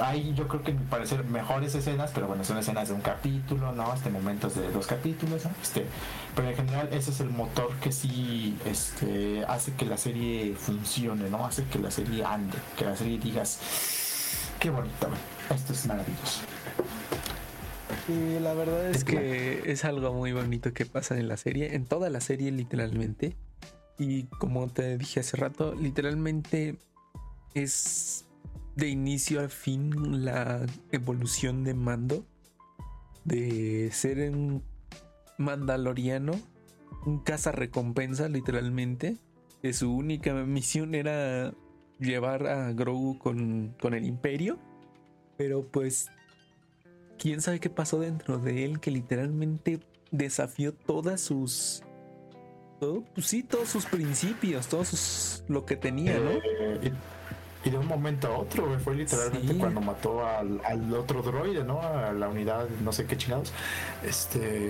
[0.00, 3.72] hay yo creo que me parecer mejores escenas, pero bueno, son escenas de un capítulo,
[3.72, 3.92] ¿no?
[3.94, 5.86] Este momentos de dos capítulos, Este,
[6.34, 11.28] pero en general ese es el motor que sí este, hace que la serie funcione,
[11.30, 11.44] ¿no?
[11.44, 13.58] Hace que la serie ande, que la serie digas,
[14.58, 15.08] qué bonita,
[15.54, 16.40] esto es maravilloso.
[18.08, 21.84] Y la verdad es que es algo muy bonito que pasa en la serie, en
[21.84, 23.36] toda la serie literalmente.
[23.98, 26.78] Y como te dije hace rato, literalmente
[27.52, 28.24] es
[28.76, 32.24] de inicio a fin la evolución de Mando.
[33.24, 34.62] De ser un
[35.36, 36.32] mandaloriano,
[37.04, 39.18] un caza recompensa literalmente.
[39.60, 41.52] Que su única misión era
[41.98, 44.58] llevar a Grogu con, con el imperio.
[45.36, 46.10] Pero pues,
[47.18, 51.82] quién sabe qué pasó dentro de él que literalmente desafió todas sus...
[52.80, 56.30] Todo, pues sí, todos sus principios, todos sus, lo que tenía, ¿no?
[56.30, 56.92] Eh,
[57.64, 61.82] y de un momento a otro, fue literalmente cuando mató al, otro droide, ¿no?
[61.82, 63.52] A la unidad, no sé qué chingados.
[64.04, 64.68] Este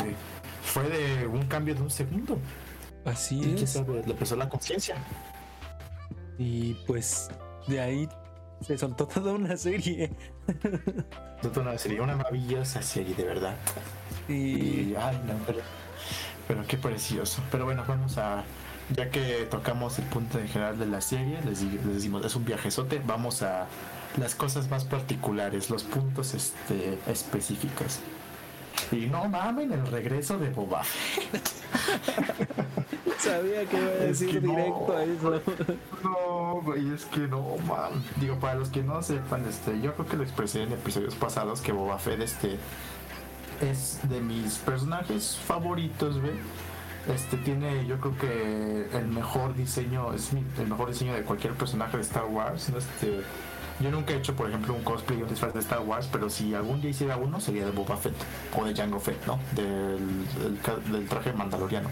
[0.62, 2.38] fue de un cambio de un segundo.
[3.04, 3.76] Así es.
[4.06, 4.96] le pesó la conciencia.
[6.38, 7.28] Y pues
[7.66, 8.08] de ahí
[8.60, 10.10] se soltó toda una serie.
[11.42, 13.56] toda una serie, una maravillosa serie, de verdad.
[14.28, 15.60] Y, ay, no, pero,
[16.46, 17.42] pero qué precioso.
[17.50, 18.44] Pero bueno, vamos a
[18.94, 23.00] ya que tocamos el punto en general de la serie, les, decimos, es un viajezote,
[23.04, 23.66] vamos a
[24.16, 28.00] las cosas más particulares, los puntos este, específicos.
[28.92, 30.82] Y no mamen el regreso de Boba.
[33.18, 35.40] Sabía que iba a decir directo a eso.
[36.02, 37.90] No, güey, es que no, man.
[38.16, 41.60] Digo, para los que no sepan, este, yo creo que lo expresé en episodios pasados
[41.60, 42.58] que Boba Fett este,
[43.60, 46.38] es de mis personajes favoritos, güey
[47.08, 51.96] este tiene, yo creo que el mejor diseño, es el mejor diseño de cualquier personaje
[51.96, 52.68] de Star Wars.
[52.68, 53.20] Este,
[53.80, 56.28] yo nunca he hecho, por ejemplo, un cosplay o un disfraz de Star Wars, pero
[56.28, 58.14] si algún día hiciera uno, sería de Boba Fett
[58.56, 59.38] o de Jango Fett, ¿no?
[59.52, 60.26] Del,
[60.90, 61.88] del, traje mandaloriano.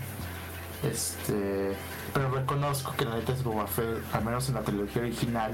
[0.82, 1.72] Este,
[2.12, 5.52] pero reconozco que la neta es Boba Fett, al menos en la trilogía original,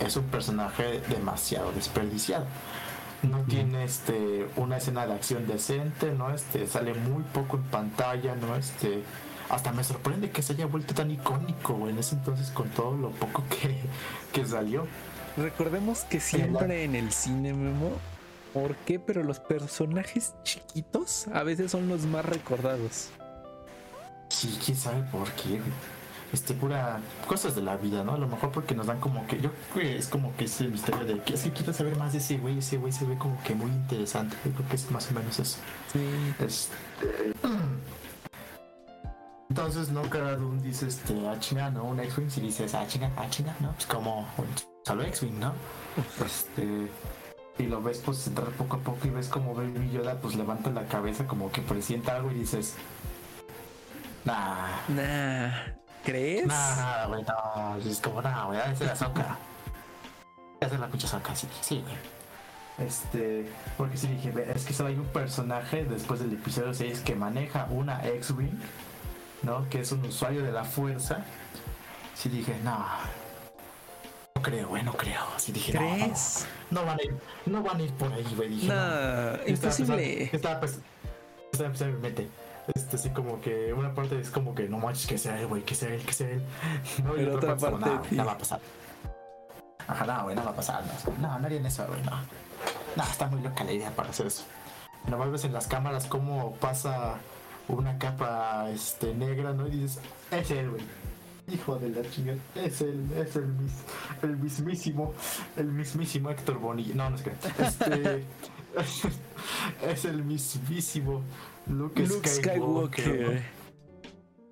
[0.00, 2.46] es un personaje demasiado desperdiciado
[3.22, 6.30] no tiene este una escena de acción decente, ¿no?
[6.30, 8.56] Este sale muy poco en pantalla, ¿no?
[8.56, 9.04] Este
[9.48, 13.10] hasta me sorprende que se haya vuelto tan icónico en ese entonces con todo lo
[13.10, 13.76] poco que,
[14.32, 14.86] que salió.
[15.36, 17.92] Recordemos que siempre en el cine, Memo,
[18.52, 18.98] ¿por qué?
[18.98, 23.08] Pero los personajes chiquitos a veces son los más recordados.
[24.28, 25.60] Sí, quién sabe por qué
[26.32, 28.14] este, pura cosas de la vida, ¿no?
[28.14, 30.64] A lo mejor porque nos dan como que, yo creo que es como que ese
[30.64, 33.16] misterio de que es que quiero saber más de ese güey, ese güey se ve
[33.18, 35.58] como que muy interesante, yo creo que es más o menos eso.
[35.92, 36.00] Sí.
[36.44, 36.74] Este,
[39.50, 41.84] entonces, no cada uno dice, este, ah, chinga, ¿no?
[41.84, 43.72] Un X-Wing, si dices, ah, chinga, ah, chinga, ¿no?
[43.72, 44.26] Pues como
[44.84, 45.52] solo X-Wing, ¿no?
[46.24, 46.88] Este,
[47.58, 50.70] y lo ves pues entrar poco a poco y ves como Baby Yoda pues levanta
[50.70, 52.74] la cabeza como que presienta algo y dices,
[54.24, 54.68] nah.
[54.88, 55.50] Nah.
[56.04, 56.46] ¿Crees?
[56.46, 57.76] No, güey, no.
[57.76, 59.38] Es como, no, güey, es la soca.
[60.60, 62.12] Es la pinche soca, sí, sí, güey.
[62.78, 67.14] Este, porque sí dije, es que solo hay un personaje después del episodio 6 que
[67.14, 68.58] maneja una X-Wing,
[69.42, 69.68] ¿no?
[69.68, 71.24] Que es un usuario de la fuerza.
[72.14, 72.84] Sí dije, no.
[74.34, 75.22] No creo, güey, no creo.
[75.36, 76.46] Sí dije, ¿Crees?
[76.70, 77.14] No, no, van a ir,
[77.46, 78.48] no van a ir por ahí, güey.
[78.48, 80.30] Dije, no, no imposible.
[80.32, 80.78] Estaba, pues,
[81.52, 82.28] estaba, estaba, estaba,
[82.74, 85.62] este, así como que una parte es como que no manches que sea él, güey,
[85.62, 86.42] que sea él, que sea él.
[87.04, 88.60] No, y otra, parte, nada, nada va a pasar.
[89.86, 90.84] Ajá, no, güey, nada va a pasar.
[91.18, 92.12] No, no, no harían eso, güey, no.
[92.96, 94.44] No, está muy loca la idea para hacer eso.
[95.08, 97.16] Nomás ves en las cámaras cómo pasa
[97.68, 99.66] una capa este, negra, ¿no?
[99.66, 100.82] Y dices, es él, güey.
[101.52, 103.72] Hijo de la chingada, es el, es el, mis,
[104.22, 105.12] el mismísimo,
[105.56, 106.94] el mismísimo Héctor Bonilla.
[106.94, 107.32] No, no es que.
[107.62, 108.24] Este,
[109.90, 111.22] es el mismísimo
[111.66, 113.42] Luke, Skywalker.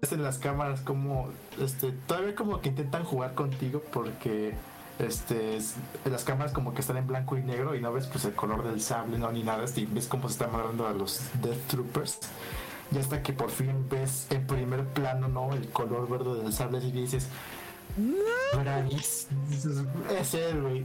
[0.03, 1.29] Es en las cámaras como
[1.61, 4.55] este todavía como que intentan jugar contigo porque
[4.99, 5.59] este
[6.05, 8.65] las cámaras como que están en blanco y negro y no ves pues el color
[8.65, 12.19] del sable no ni nada y ves cómo se están agarrando a los Death Troopers
[12.93, 16.79] y hasta que por fin ves en primer plano no el color verde del sable
[16.79, 17.29] y dices
[17.97, 18.61] no.
[18.61, 20.85] es él güey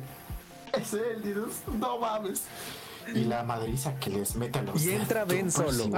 [0.74, 2.44] es él dices no mames
[3.14, 4.84] y la madriza que les mete a los.
[4.84, 5.86] Y entra Ben solo.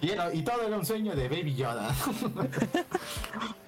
[0.00, 1.94] y, y, todo era un sueño de Baby Yoda.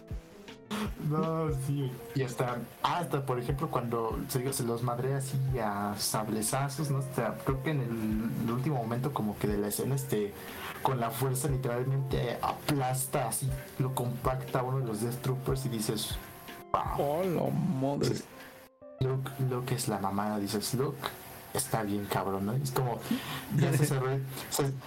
[1.08, 1.90] No, sí.
[2.14, 6.98] Y hasta, hasta por ejemplo, cuando se, se los madrea así a sablezazos, ¿no?
[6.98, 7.80] O sea, creo que en
[8.44, 10.32] el, último momento como que de la escena, este,
[10.82, 13.48] con la fuerza literalmente aplasta así,
[13.78, 16.16] lo compacta uno de los Death Troopers y dices,
[16.72, 16.82] wow.
[16.98, 18.16] Oh, lo madre.
[19.00, 21.08] Luke, Luke es la mamada, dices, Luke
[21.56, 22.52] está bien cabrón, ¿no?
[22.52, 22.98] Es como,
[23.56, 24.08] ya se cerró,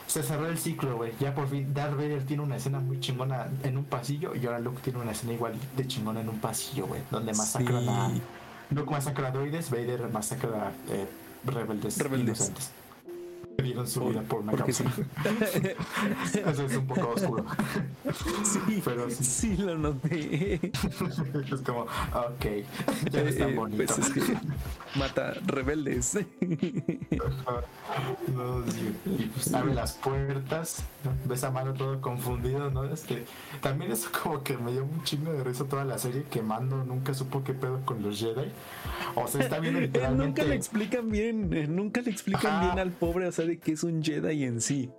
[0.08, 1.14] se, cerró el ciclo, güey.
[1.20, 4.60] Ya por fin Darth Vader tiene una escena muy chingona en un pasillo y ahora
[4.60, 7.02] Luke tiene una escena igual de chingona en un pasillo, güey.
[7.12, 8.12] Donde masacran a...
[8.72, 11.08] Luke masacra a droides, Vader masacra a eh,
[11.44, 12.72] rebeldes, rebeldes inocentes
[13.62, 14.84] dieron su vida por una causa.
[16.34, 17.46] Eso es un poco oscuro.
[18.44, 19.24] Sí, pero sí.
[19.24, 20.60] sí lo noté.
[21.52, 22.46] es como, ok,
[23.12, 23.84] ya es tan eh, bonito.
[23.86, 24.38] Pues es que
[24.96, 26.16] mata rebeldes.
[28.34, 28.64] no,
[29.06, 30.84] y pues abre las puertas,
[31.26, 32.84] ves a Mando todo confundido, ¿no?
[32.86, 33.26] Este,
[33.62, 36.84] también eso como que me dio un chingo de risa toda la serie que Mando
[36.84, 38.52] nunca supo qué pedo con los Jedi.
[39.16, 40.26] O sea, está viendo literalmente.
[40.26, 43.84] nunca le explican bien, eh, nunca le explican bien al pobre, o sea, que es
[43.84, 44.90] un Jedi en sí.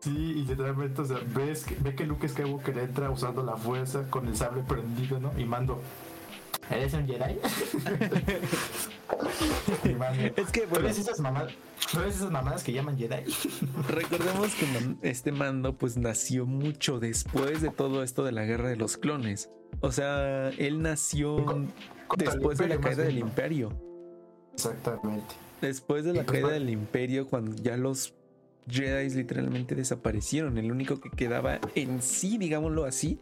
[0.00, 4.08] Sí, y literalmente, o sea, ves que, ve que Luke Skywalker entra usando la fuerza
[4.10, 5.32] con el sable prendido, ¿no?
[5.38, 5.80] Y mando.
[6.70, 7.38] ¿Eres un Jedi?
[10.36, 10.86] es que, bueno.
[10.86, 11.54] ¿Ves esas, mamadas,
[12.06, 13.24] esas mamadas que llaman Jedi?
[13.88, 14.66] recordemos que
[15.02, 19.48] este mando, pues nació mucho después de todo esto de la guerra de los clones.
[19.80, 21.66] O sea, él nació
[22.16, 23.72] después de la caída del Imperio.
[24.52, 25.47] Exactamente.
[25.60, 28.14] Después de la caída del imperio, cuando ya los
[28.68, 33.20] Jedi literalmente desaparecieron, el único que quedaba en sí, digámoslo así,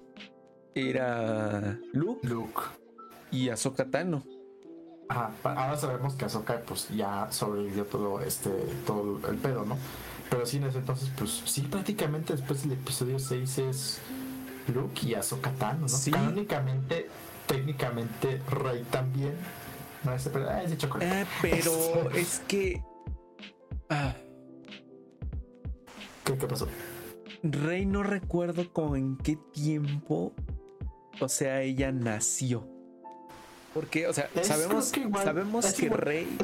[0.75, 2.61] era Luke, Luke.
[3.31, 4.22] y Ahsoka Tano.
[5.09, 8.51] Ajá, ahora sabemos que Ahsoka pues ya sobrevivió todo este,
[8.87, 9.79] todo el pedo, ¿no?
[10.29, 14.01] Pero sí, en ese entonces, pues sí, prácticamente después del episodio 6 es
[14.75, 15.88] Luke y Ahsoka Tano, ¿no?
[15.88, 16.11] Sí.
[16.11, 17.09] Canónicamente,
[17.46, 19.35] técnicamente, Rey también
[20.07, 21.27] no, ese, pero, ah, es de chocolate.
[21.42, 22.83] Pero es que.
[23.90, 24.14] Ah.
[26.25, 26.69] ¿Qué, pasó?
[27.42, 30.33] Rey no recuerdo con en qué tiempo.
[31.21, 32.69] O sea, ella nació.
[33.75, 36.38] Porque, o sea, sabemos, que, sabemos que Rey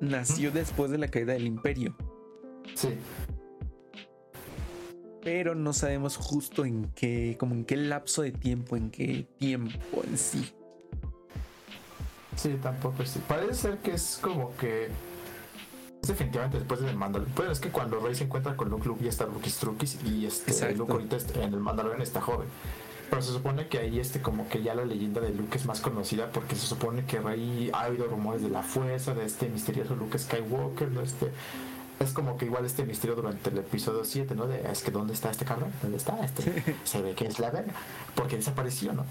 [0.00, 1.96] nació después de la caída del imperio.
[2.74, 2.90] Sí.
[5.22, 10.02] Pero no sabemos justo en qué, como en qué lapso de tiempo, en qué tiempo
[10.04, 10.54] en sí.
[12.36, 13.20] Sí, tampoco sí.
[13.26, 14.88] Parece ser que es como que.
[16.02, 17.34] Es definitivamente después del Mandalorian.
[17.36, 20.26] Pero es que cuando Rey se encuentra con Luke, Luke ya está Rookie Strookies y
[20.26, 22.48] este Luke ahorita en el Mandalorian está joven.
[23.08, 25.80] Pero se supone que ahí este como que ya la leyenda de Luke es más
[25.80, 29.94] conocida porque se supone que Rey ha habido rumores de la fuerza, de este misterioso
[29.94, 31.00] Luke Skywalker, ¿no?
[31.00, 31.30] Este,
[32.00, 34.46] es como que igual este misterio durante el episodio 7, ¿no?
[34.46, 35.70] De, es que ¿dónde está este cabrón?
[35.80, 36.18] ¿Dónde está?
[36.24, 37.72] Este, se ve que es la verga.
[38.14, 39.04] Porque desapareció, ¿no?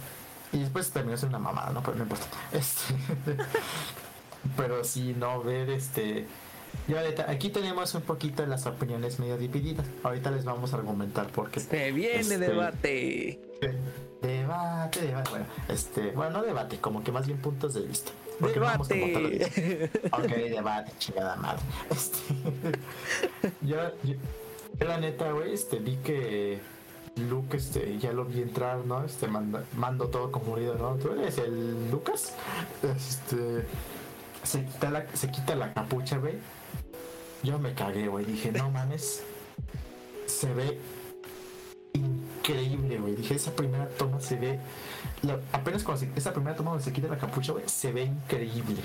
[0.54, 1.82] Y después terminó siendo una mamada, ¿no?
[1.82, 2.26] Pero no importa.
[2.52, 2.94] Este,
[4.58, 6.28] pero sí, no, ver este.
[6.88, 9.86] Yo, aquí tenemos un poquito las opiniones medio divididas.
[10.04, 11.60] Ahorita les vamos a argumentar porque.
[11.60, 13.40] Se viene este, debate.
[14.22, 15.30] Debate, debate.
[15.30, 18.12] Bueno, este, bueno, no debate, como que más bien puntos de vista.
[18.40, 19.90] Porque debate.
[20.12, 21.62] No ok, debate, chingada madre.
[21.90, 22.20] Este,
[23.62, 24.14] yo, yo,
[24.80, 26.60] yo, la neta, güey, este, vi que
[27.16, 29.04] Luke, este, ya lo vi entrar, ¿no?
[29.04, 30.96] Este, mando todo confundido, ¿no?
[30.96, 32.34] Tú eres el Lucas.
[32.82, 33.66] Este,
[34.44, 36.36] se quita la, se quita la capucha, güey.
[37.44, 38.26] Yo me cagué, güey.
[38.26, 39.24] Dije, no mames.
[40.26, 40.80] Se ve
[41.94, 43.16] increíble, güey.
[43.16, 44.60] Dije, esa primera toma se ve.
[45.52, 48.82] apenas cuando esa primera toma donde se quita la capucha, güey, se ve increíble.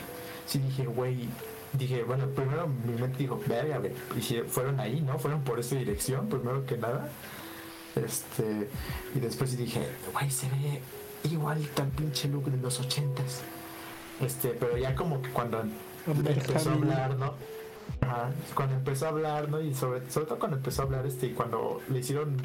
[0.47, 1.29] Sí, dije, güey.
[1.73, 3.93] Dije, bueno, primero mi mente dijo, verga, güey.
[4.17, 5.19] Y fueron ahí, ¿no?
[5.19, 7.09] Fueron por esa dirección, primero que nada.
[8.05, 8.69] Este,
[9.15, 10.81] y después dije, güey, se ve
[11.25, 13.43] igual tan pinche look de los ochentas.
[14.21, 15.63] Este, pero ya como que cuando
[16.07, 17.35] empezó a hablar, ¿no?
[18.55, 19.61] cuando empezó a hablar, ¿no?
[19.61, 22.37] Y sobre, sobre todo cuando empezó a hablar, este, y cuando le hicieron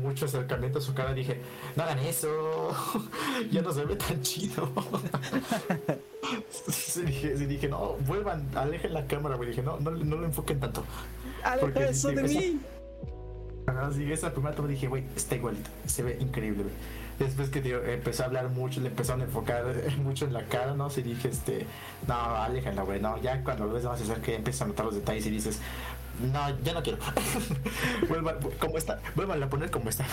[0.00, 1.40] mucho acercamiento a su cara, dije,
[1.76, 2.74] no hagan eso,
[3.50, 4.70] ya no se ve tan chido.
[6.50, 9.50] sí, dije, dije, no, vuelvan, alejen la cámara, güey.
[9.50, 10.84] Dije, no, no, no lo enfoquen tanto.
[11.44, 12.60] Aleja eso de mí.
[13.66, 16.74] Así esa primera toma dije, güey, está igualito, se ve increíble, güey.
[17.18, 19.64] Después que tío, empezó a hablar mucho, le empezaron a enfocar
[20.02, 20.90] mucho en la cara, ¿no?
[20.90, 21.66] Se dije, este,
[22.08, 25.26] no, aléjala, güey, no, ya cuando lo ves más cerca, empiezas a notar los detalles
[25.26, 25.60] y dices,
[26.32, 26.98] no, ya no quiero.
[28.08, 30.04] vuelvan, como está, vuelvan a poner como está.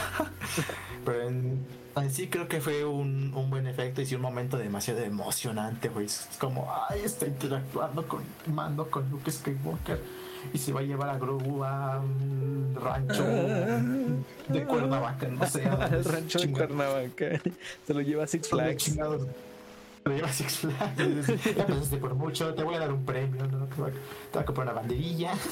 [1.06, 1.66] Pero en,
[2.10, 6.06] sí creo que fue un, un, buen efecto y sí un momento demasiado emocionante, güey.
[6.06, 10.19] Es como, ay, está interactuando con Mando, con Luke Skywalker
[10.54, 13.24] y se va a llevar a Grogu a un rancho
[14.48, 15.66] de Cuernavaca, no sé.
[15.66, 17.42] Al rancho de Cuernavaca.
[17.86, 18.84] Se lo lleva a Six Flags.
[18.84, 21.56] Se lo lleva a Six Flags.
[21.56, 23.66] Ya pasaste por mucho, te voy a dar un premio, ¿no?
[23.66, 23.92] Te voy
[24.34, 25.34] a, comprar una banderilla.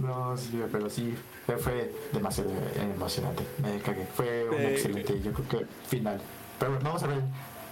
[0.00, 1.14] No, sí, pero sí,
[1.58, 3.44] fue demasiado emocionante.
[3.62, 4.06] Me cagué.
[4.14, 6.20] Fue un excelente, yo creo que final.
[6.58, 7.20] Pero bueno, vamos a ver.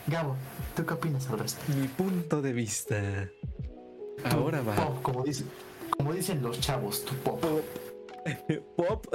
[0.07, 0.37] Gabo,
[0.77, 1.61] ¿tú qué opinas al resto?
[1.75, 3.29] Mi punto de vista.
[4.25, 4.75] Ahora va.
[4.75, 5.25] Pop, como,
[5.97, 7.43] como dicen los chavos, tu pop.
[8.77, 9.07] Pop.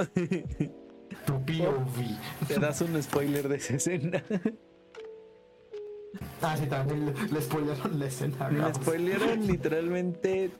[1.26, 2.48] tu POV.
[2.48, 4.24] Te das un spoiler de esa escena.
[6.42, 8.50] Ah, sí, también le, le spoilearon la escena.
[8.50, 10.50] Le spoilearon literalmente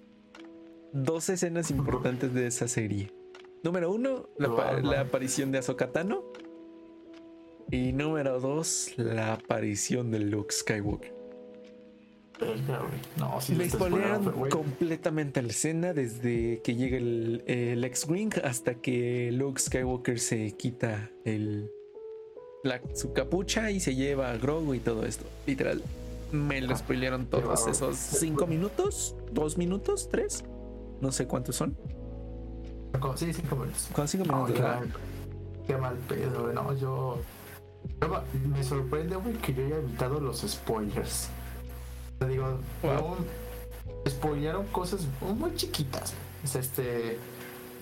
[0.93, 3.13] dos escenas importantes de esa serie.
[3.63, 6.25] Número uno, la, la aparición de Azokatano.
[7.71, 11.15] Y número dos, la aparición de Luke Skywalker.
[13.17, 19.61] No, Me spoilearon completamente la escena desde que llega el, el X-Wing hasta que Luke
[19.61, 21.71] Skywalker se quita el,
[22.95, 25.25] su capucha y se lleva a Grogu y todo esto.
[25.47, 25.83] Literal,
[26.33, 30.45] me lo ah, spoilearon todos esos cinco minutos, dos minutos, tres,
[31.01, 31.77] no sé cuántos son.
[33.17, 33.89] Sí, cinco minutos.
[33.93, 34.61] Con cinco minutos.
[35.67, 37.19] qué, mal pedo, no, yo.
[38.49, 41.29] Me sorprende, güey, que yo haya evitado los spoilers.
[42.25, 43.17] Te digo, wow.
[44.09, 46.15] spoilearon cosas muy chiquitas.
[46.43, 47.19] este.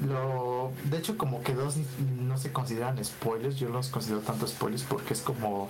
[0.05, 1.77] Lo, de hecho, como que dos
[2.19, 5.69] no se consideran spoilers, yo los considero tanto spoilers porque es como.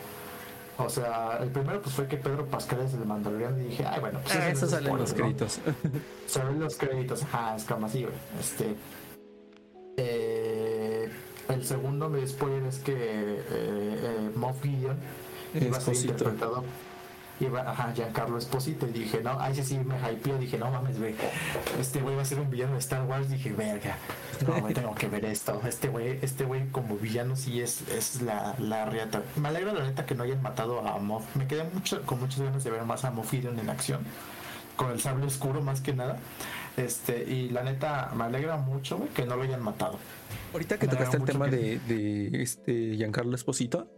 [0.79, 4.01] O sea, el primero pues fue que Pedro Pascal es el Mandalorian y dije, ay,
[4.01, 5.61] bueno, pues ah, eso salen los créditos.
[6.27, 8.15] Salen los créditos, ajá, es como así, güey.
[8.41, 8.75] Este.
[9.99, 11.11] Eh,
[11.51, 14.97] el segundo me spoiler es que eh, eh, Moff Gideon
[15.61, 16.65] iba a ser interpretado
[17.43, 18.87] y ajá, Giancarlo Esposito.
[18.87, 20.39] Y dije, no, ahí sí, sí me hypeó.
[20.39, 21.15] Dije, no mames, güey,
[21.79, 23.29] este güey va a ser un villano de Star Wars.
[23.29, 23.97] Dije, verga,
[24.47, 25.61] no, güey, tengo que ver esto.
[25.67, 29.23] Este güey, este güey como villano sí es, es la, la riata.
[29.37, 31.25] Me alegra la neta que no hayan matado a Moff.
[31.37, 34.01] Me quedé mucho, con muchas ganas de ver más a Moff Gideon en acción.
[34.77, 36.19] Con el sable oscuro más que nada.
[36.77, 39.99] Este, y la neta, me alegra mucho, güey, que no lo hayan matado.
[40.53, 43.89] Ahorita que tocaste el tema de, de este Giancarlo Esposito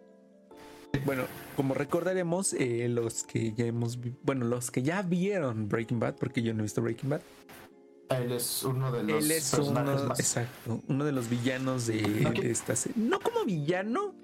[1.05, 1.25] bueno,
[1.57, 6.43] como recordaremos, eh, los que ya hemos, bueno, los que ya vieron Breaking Bad, porque
[6.43, 7.21] yo no he visto Breaking Bad.
[8.11, 10.21] Él es uno de los personajes uno, más...
[10.21, 13.03] Exacto, uno de los villanos de, esta serie.
[13.03, 14.15] No como villano.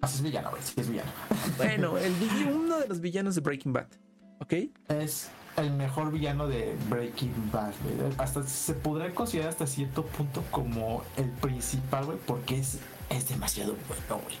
[0.00, 1.10] Ah, es villano, güey, sí es villano.
[1.56, 2.12] Bueno, el,
[2.52, 3.86] uno de los villanos de Breaking Bad,
[4.40, 4.54] ¿ok?
[4.88, 7.72] Es el mejor villano de Breaking Bad,
[8.18, 12.78] Hasta se podrá considerar hasta cierto punto como el principal, güey, porque es
[13.10, 14.36] es demasiado bueno, güey.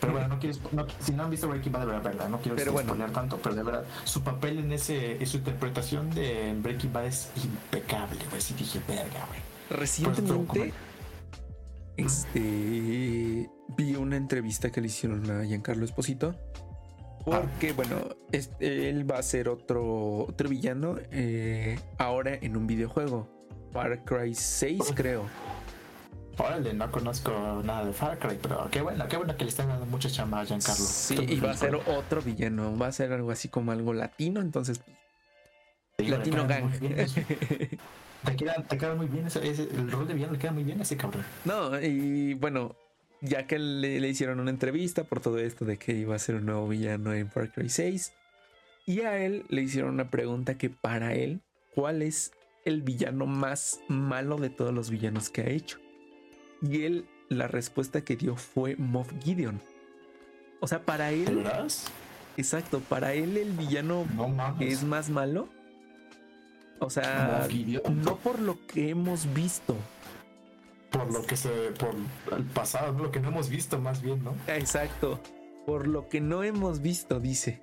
[0.00, 0.60] Pero bueno, no quieres,
[1.00, 2.72] si no han visto Breaking Bad, de verdad, no quiero pero
[3.12, 8.20] tanto, pero de verdad, su papel en ese, su interpretación de Breaking Bad es impecable,
[8.30, 8.40] güey.
[8.40, 9.40] Sí dije, verga, güey.
[9.70, 10.72] Recientemente,
[11.96, 16.34] este, vi una entrevista que le hicieron a Giancarlo Esposito.
[17.24, 17.96] Porque, bueno,
[18.32, 23.28] este, él va a ser otro, otro villano eh, ahora en un videojuego.
[23.72, 25.24] Far Cry 6, creo.
[26.38, 29.68] Órale, no conozco nada de Far Cry, pero qué bueno, qué bueno que le están
[29.68, 30.84] dando mucha chamba a Giancarlo.
[30.84, 34.40] Sí, y va a ser otro villano, va a ser algo así como algo latino,
[34.40, 34.80] entonces.
[35.98, 36.70] latino gang.
[38.24, 40.96] te, queda, muy bien ese, el rol de villano le queda muy bien a ese
[40.96, 41.24] cabrón.
[41.44, 42.76] No, y bueno,
[43.20, 46.36] ya que le, le, hicieron una entrevista por todo esto de que iba a ser
[46.36, 48.12] un nuevo villano en Far Cry 6,
[48.86, 51.42] y a él le hicieron una pregunta que para él,
[51.74, 52.32] ¿cuál es
[52.64, 55.78] el villano más malo de todos los villanos que ha hecho?
[56.62, 59.60] Y él, la respuesta que dio fue Moff Gideon.
[60.60, 61.44] O sea, para él.
[62.36, 64.06] Exacto, para él el villano
[64.60, 65.48] es más malo.
[66.80, 67.48] O sea,
[67.90, 69.76] no por lo que hemos visto.
[70.90, 71.48] Por lo que se.
[71.78, 71.94] Por
[72.36, 74.34] el pasado, lo que no hemos visto, más bien, ¿no?
[74.46, 75.20] Exacto.
[75.66, 77.60] Por lo que no hemos visto, dice.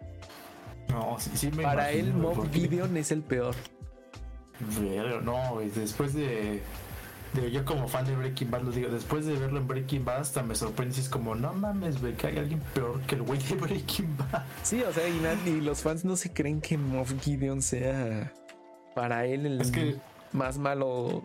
[0.89, 3.55] No, sí, sí me Para él, Moff Gideon es el peor.
[4.79, 6.61] Pero no, después de
[7.51, 10.43] yo como fan de Breaking Bad lo digo, después de verlo en Breaking Bad hasta
[10.43, 13.55] me sorprende es como, no mames, güey, que hay alguien peor que el güey de
[13.55, 14.43] Breaking Bad.
[14.63, 18.33] Sí, o sea, y, los fans no se creen que Moff Gideon sea
[18.93, 19.99] para él el
[20.31, 21.23] más malo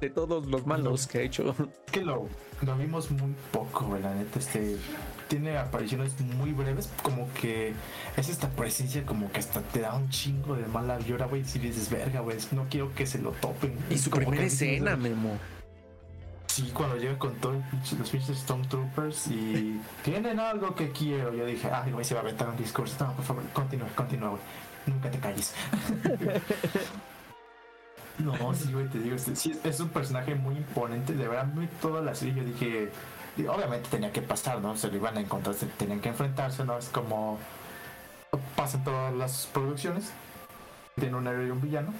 [0.00, 1.54] de todos los malos que ha hecho.
[1.86, 2.28] Es que lo,
[2.62, 4.76] lo vimos muy poco, güey, la neta, este
[5.32, 7.72] tiene apariciones muy breves, como que
[8.18, 11.58] es esta presencia como que hasta te da un chingo de mala vibra, güey, si
[11.58, 13.74] dices, verga, güey, no quiero que se lo topen.
[13.88, 15.38] Y su primera escena, Memo.
[16.48, 17.56] Sí, cuando llega con todos
[17.98, 22.24] los pinches Stormtroopers y tienen algo que quiero, yo dije, ay, güey, se va a
[22.24, 23.02] aventar un discurso.
[23.02, 24.42] No, por favor, continúa, continúa, güey.
[24.84, 25.54] Nunca te calles.
[28.18, 31.48] no, sí, güey, te digo, sí, es un personaje muy imponente, de verdad,
[31.80, 32.90] toda la serie yo dije,
[33.40, 34.76] obviamente tenía que pasar, ¿no?
[34.76, 36.78] Se lo iban a encontrar, se tenían que enfrentarse, ¿no?
[36.78, 37.38] Es como
[38.56, 40.12] pasan todas las producciones,
[40.98, 41.92] tiene un héroe y un villano.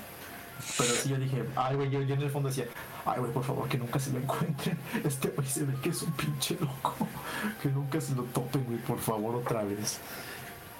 [0.79, 2.67] Pero sí, yo dije, ay, güey, yo, en el fondo decía,
[3.05, 4.79] ay, güey, por favor, que nunca se lo encuentren.
[5.05, 6.95] Este güey se ve que es un pinche loco.
[7.63, 9.99] Que nunca se lo topen, güey, por favor, otra vez.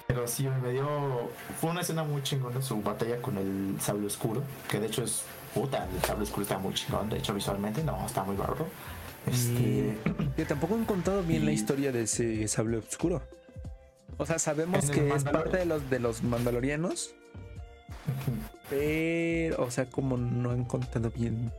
[0.07, 1.29] Pero sí, me dio.
[1.59, 4.41] Fue una escena muy chingona su batalla con el sable oscuro.
[4.69, 5.23] Que de hecho es.
[5.53, 7.09] Puta, el sable oscuro está muy chingón.
[7.09, 8.67] De hecho, visualmente, no, está muy bárbaro.
[9.27, 9.97] Este.
[10.35, 13.21] Que tampoco han contado bien la historia de ese sable oscuro.
[14.17, 17.15] O sea, sabemos que es parte de los, de los mandalorianos.
[18.69, 21.51] Pero, o sea, como no han contado bien.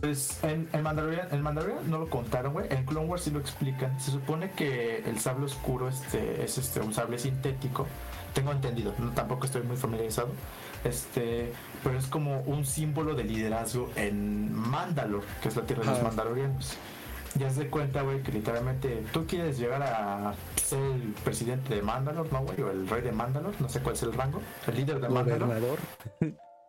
[0.00, 2.66] Pues en, el Mandalorian, el Mandalorian no lo contaron, güey.
[2.70, 4.00] En Clone Wars sí lo explican.
[4.00, 7.86] Se supone que el sable oscuro este, es este, un sable sintético.
[8.32, 10.28] Tengo entendido, no, tampoco estoy muy familiarizado.
[10.84, 11.52] Este,
[11.84, 16.02] pero es como un símbolo de liderazgo en Mandalor, que es la tierra de los
[16.02, 16.76] Mandalorianos
[17.38, 22.32] ya se cuenta, güey, que literalmente tú quieres llegar a ser el presidente de Mandalor,
[22.32, 22.60] ¿no, güey?
[22.62, 25.78] O el rey de Mandalor, no sé cuál es el rango, el líder de Mandalor.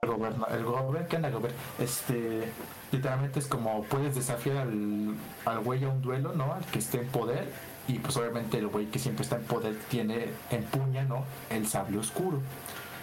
[0.01, 0.51] El gobernador.
[0.51, 1.65] el gobernador, ¿qué anda, gobernador?
[1.79, 2.51] Este,
[2.91, 6.53] literalmente es como puedes desafiar al, al güey a un duelo, ¿no?
[6.53, 7.49] Al que esté en poder.
[7.87, 11.25] Y pues obviamente el güey que siempre está en poder tiene, empuña, ¿no?
[11.49, 12.39] El sable oscuro.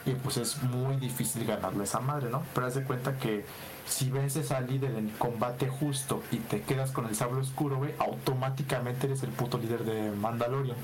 [0.09, 2.43] Y pues es muy difícil ganarle a esa madre, ¿no?
[2.55, 3.45] Pero haz de cuenta que
[3.87, 7.93] si vences al líder en combate justo y te quedas con el sable oscuro, güey,
[7.99, 10.77] automáticamente eres el puto líder de Mandalorian.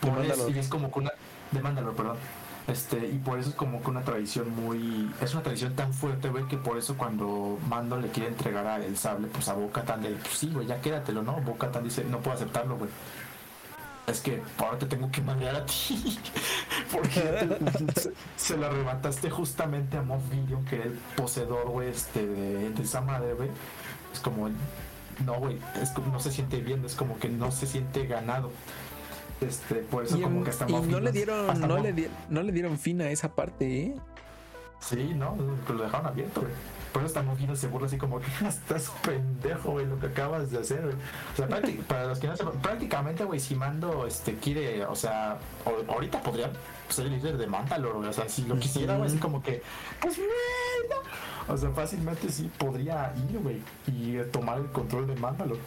[0.00, 1.10] Por eso, y es como que una.
[1.50, 2.16] De Mandalor, perdón.
[2.68, 5.10] Este, y por eso es como que una tradición muy.
[5.20, 8.96] Es una tradición tan fuerte, güey, que por eso cuando Mando le quiere entregar el
[8.96, 10.10] sable, pues a Boca tan de.
[10.10, 11.40] Pues sí, güey, ya quédatelo, ¿no?
[11.40, 12.90] Boca tan dice, no puedo aceptarlo, güey
[14.10, 16.18] es que ahora te tengo que mandar a ti.
[16.92, 17.48] Porque
[18.36, 23.00] se, lo arrebataste justamente a Moff Gideon, que era el poseedor, güey, este, de, esa
[23.00, 23.48] madre, güey.
[24.12, 24.48] Es como,
[25.24, 28.50] no, güey, es como, no se siente bien, es como que no se siente ganado.
[29.40, 32.78] Este, por eso como que está Y no le dieron, no le, no le dieron
[32.78, 33.94] fin a esa parte, ¿eh?
[34.80, 35.36] Sí, no,
[35.68, 36.52] lo dejaron abierto, güey.
[36.92, 40.50] Por eso esta mujer se burla así como que estás pendejo, güey, lo que acabas
[40.50, 40.94] de hacer, güey.
[40.94, 41.48] O sea,
[41.88, 45.38] para los que no sepan, prácticamente, güey, si Mando este, quiere, o sea,
[45.88, 46.50] ahorita podría
[46.88, 48.08] ser el líder de Mandalor, güey.
[48.08, 49.62] O sea, si lo quisiera, güey, así como que,
[50.00, 50.18] pues,
[51.48, 55.58] O sea, fácilmente sí podría ir, güey, y tomar el control de Mandalor.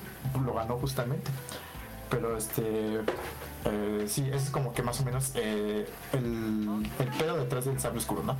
[0.44, 1.32] Lo ganó justamente.
[2.10, 3.02] Pero este.
[3.66, 8.00] Eh, sí, es como que más o menos eh, el, el pedo detrás del sable
[8.00, 8.36] oscuro, ¿no?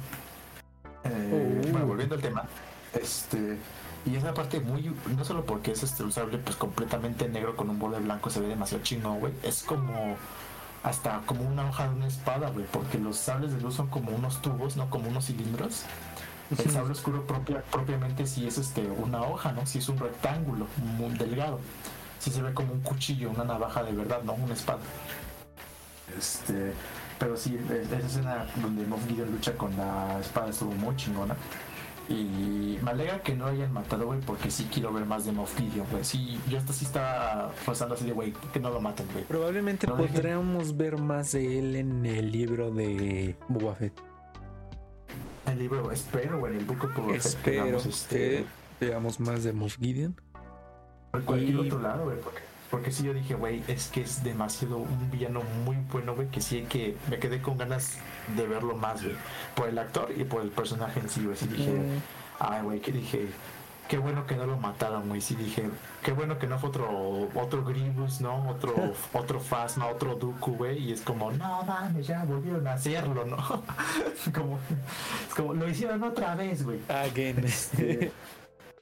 [1.06, 1.72] Eh, oh.
[1.72, 2.44] Bueno, volviendo al tema,
[2.94, 3.58] este,
[4.06, 7.80] y esa parte muy, no solo porque es este usable pues completamente negro con un
[7.80, 9.34] borde blanco se ve demasiado chino, güey.
[9.44, 10.18] Es como
[10.84, 14.12] hasta como una hoja de una espada, güey, porque los sables de luz son como
[14.12, 15.84] unos tubos, no como unos cilindros.
[16.52, 19.66] El sable oscuro propia, propiamente si es este una hoja, ¿no?
[19.66, 21.60] Si es un rectángulo muy delgado.
[22.20, 24.80] Si se ve como un cuchillo, una navaja de verdad, no una espada.
[26.18, 26.74] Este,
[27.20, 31.36] pero sí, esa escena donde Moff Gideon lucha con la espada estuvo muy chingona.
[32.10, 35.58] Y me alegra que no hayan matado, güey, porque sí quiero ver más de Moff
[35.58, 36.04] Gideon, güey.
[36.04, 39.24] Sí, yo hasta sí estaba pasando así de, güey, que no lo maten, güey.
[39.24, 43.94] Probablemente podríamos ver más de él en el libro de Boba Fett.
[45.46, 47.26] El libro, espero, güey, el book of Boba Fett.
[47.26, 48.46] Espero este...
[48.80, 50.20] que veamos más de Moff Gideon.
[51.12, 52.42] Por cualquier otro lado, güey, porque
[52.74, 56.42] porque sí, yo dije, güey, es que es demasiado un villano muy bueno, güey, que
[56.42, 58.00] sí que me quedé con ganas
[58.36, 59.16] de verlo más, güey.
[59.54, 61.38] Por el actor y por el personaje en sí, güey.
[61.38, 62.02] Sí dije, mm.
[62.40, 63.28] ay, güey, que dije,
[63.88, 65.22] qué bueno que no lo mataron, güey.
[65.22, 65.70] Sí dije,
[66.02, 68.50] qué bueno que no fue otro, otro Grievous, ¿no?
[68.50, 68.74] Otro,
[69.14, 70.80] otro Phasma, otro Dooku, güey.
[70.80, 73.38] Y es como, no mames, ya volvieron a hacerlo, ¿no?
[74.34, 74.58] como,
[75.28, 76.80] es como, lo hicieron otra vez, güey.
[76.90, 77.46] Again.
[77.46, 78.12] Este,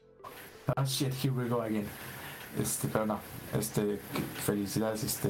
[0.78, 1.90] ah, shit, here we go again.
[2.58, 3.20] Este, pero no,
[3.58, 4.00] este,
[4.46, 5.30] felicidades, este,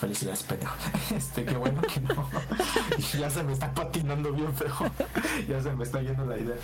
[0.00, 0.74] felicidades, pendejo.
[1.14, 2.28] Este, qué bueno que no.
[3.18, 4.74] ya se me está patinando bien feo.
[5.48, 6.56] ya se me está yendo la idea.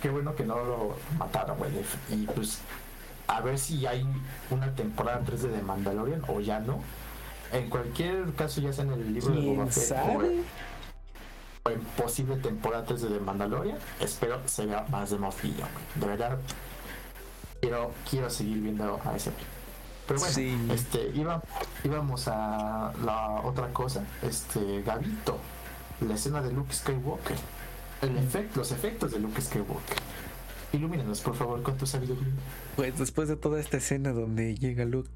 [0.00, 1.70] Qué bueno que no lo mataron, güey.
[2.10, 2.60] Y pues,
[3.26, 4.06] a ver si hay
[4.50, 6.80] una temporada 3 de Mandalorian o ya no.
[7.52, 9.96] En cualquier caso, ya sea en el libro de Boba Fett
[11.64, 16.06] o, en posible temporada 3 de The Mandalorian, espero se vea más de Moff De
[16.06, 16.38] verdad,
[17.60, 19.32] quiero, quiero seguir viendo a ese
[20.10, 21.12] Pero bueno, este,
[21.84, 25.38] íbamos a la otra cosa, este, Gavito,
[26.00, 27.36] la escena de Luke Skywalker,
[28.02, 29.98] el los efectos de Luke Skywalker.
[30.72, 32.32] Ilumínanos, por favor, con tu sabiduría.
[32.74, 35.10] Pues después de toda esta escena donde llega Luke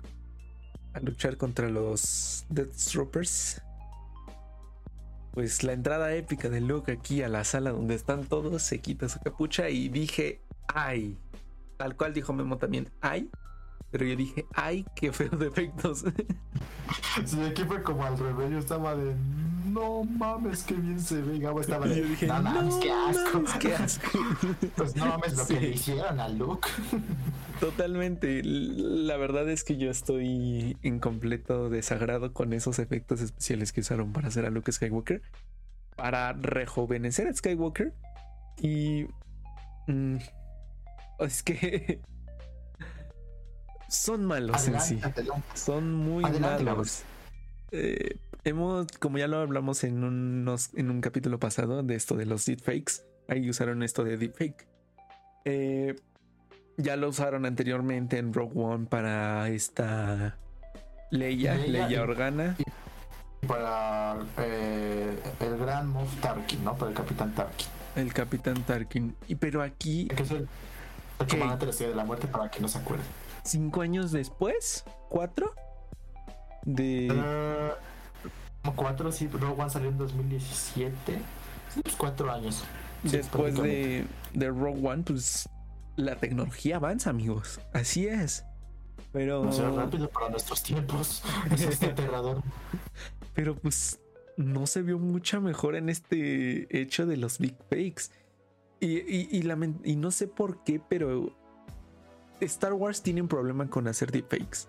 [0.92, 3.62] a luchar contra los Death Troopers,
[5.32, 9.08] pues la entrada épica de Luke aquí a la sala donde están todos se quita
[9.08, 11.18] su capucha y dije, ay,
[11.78, 13.28] tal cual dijo Memo también, ay,
[13.94, 16.04] pero yo dije, ay, qué feos efectos.
[17.24, 19.14] Sí, aquí fue como al revés, yo estaba de,
[19.66, 21.38] no mames, qué bien se ve.
[21.38, 23.44] Gabo estaba de, yo dije, no mames, qué asco.
[23.60, 24.18] qué asco.
[24.76, 26.68] pues no mames lo que le hicieron a Luke.
[27.60, 28.42] Totalmente.
[28.42, 34.12] La verdad es que yo estoy en completo desagrado con esos efectos especiales que usaron
[34.12, 35.22] para hacer a Luke Skywalker.
[35.94, 37.94] Para rejuvenecer a Skywalker.
[38.60, 39.06] Y...
[39.86, 40.16] Mm,
[41.20, 42.00] es que
[43.94, 45.00] son malos en sí.
[45.54, 47.02] Son muy malos.
[47.70, 52.26] Eh, hemos, como ya lo hablamos en, unos, en un capítulo pasado de esto de
[52.26, 54.66] los deepfakes, ahí usaron esto de deepfake.
[55.44, 55.96] Eh,
[56.76, 60.36] ya lo usaron anteriormente en Rogue One para esta
[61.10, 62.56] Leia, Leia, Organa.
[62.58, 66.76] Y para eh, el gran Moff Tarkin, ¿no?
[66.76, 67.68] Para el Capitán Tarkin.
[67.94, 69.14] El Capitán Tarkin.
[69.28, 70.08] Y pero aquí.
[70.08, 70.48] Que es el,
[71.20, 73.04] el comandante de la muerte para que no se acuerde
[73.44, 75.54] cinco años después, cuatro,
[76.64, 77.76] de...
[78.64, 81.18] Uh, cuatro, sí, Rogue One salió en 2017,
[81.82, 82.64] pues cuatro años.
[83.02, 85.48] Después de, de Rogue One, pues
[85.96, 88.44] la tecnología avanza, amigos, así es.
[89.12, 89.44] Pero...
[89.44, 92.42] No sea rápido para nuestros tiempos, es aterrador.
[93.34, 94.00] Pero pues
[94.36, 98.10] no se vio mucha mejora en este hecho de los big fakes.
[98.80, 101.34] Y, y, y, y, no sé por qué, pero
[102.40, 104.68] Star Wars tiene un problema con hacer deepfakes.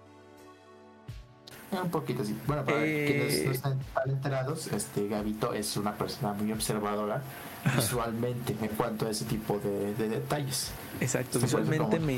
[1.72, 2.38] Un poquito sí.
[2.47, 7.22] Bueno, para quienes no eh, están enterados, este Gavito es una persona muy observadora
[7.76, 10.72] visualmente en cuanto a ese tipo de, detalles.
[11.01, 12.18] Exacto, visualmente me,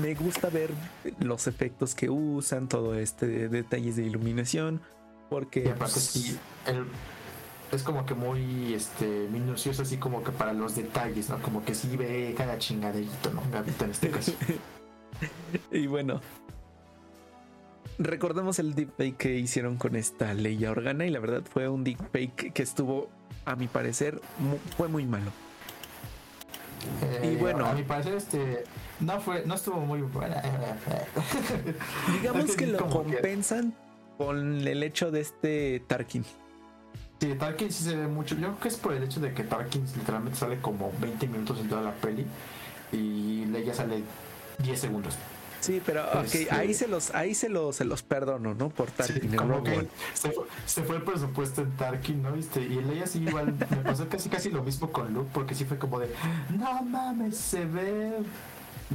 [0.00, 0.70] me, gusta ver
[1.20, 4.82] los efectos que usan, todo este de detalles de iluminación,
[5.30, 5.60] porque...
[5.60, 6.84] Y aparte pues, sí, el,
[7.72, 11.40] es como que muy este minucioso así como que para los detalles, ¿no?
[11.40, 13.42] Como que sí ve cada chingaderito, ¿no?
[13.84, 14.32] en este caso.
[15.72, 16.20] y bueno.
[17.98, 22.52] Recordemos el deepfake que hicieron con esta Leia Organa y la verdad fue un deepfake
[22.52, 23.08] que estuvo,
[23.44, 24.20] a mi parecer,
[24.76, 25.30] fue muy malo.
[27.22, 28.64] y eh, bueno, a mi parecer este
[29.00, 30.42] no fue, no estuvo muy buena.
[32.20, 33.74] Digamos que lo compensan
[34.18, 36.24] con el hecho de este Tarkin.
[37.22, 38.34] Sí, Tarkin sí se ve mucho.
[38.34, 41.60] Yo creo que es por el hecho de que Tarkin literalmente sale como 20 minutos
[41.60, 42.26] en toda la peli
[42.90, 44.02] y Leia sale
[44.58, 45.14] 10 segundos.
[45.60, 48.70] Sí, pero este, ahí se los, ahí se los, se los perdono, ¿no?
[48.70, 49.30] Por Tarkin.
[50.66, 52.32] se, fue, el presupuesto en Tarkin, ¿no?
[52.32, 52.60] ¿Viste?
[52.60, 55.78] Y Leia sí igual me pasó casi casi lo mismo con Luke, porque sí fue
[55.78, 56.12] como de
[56.58, 58.14] no mames, se ve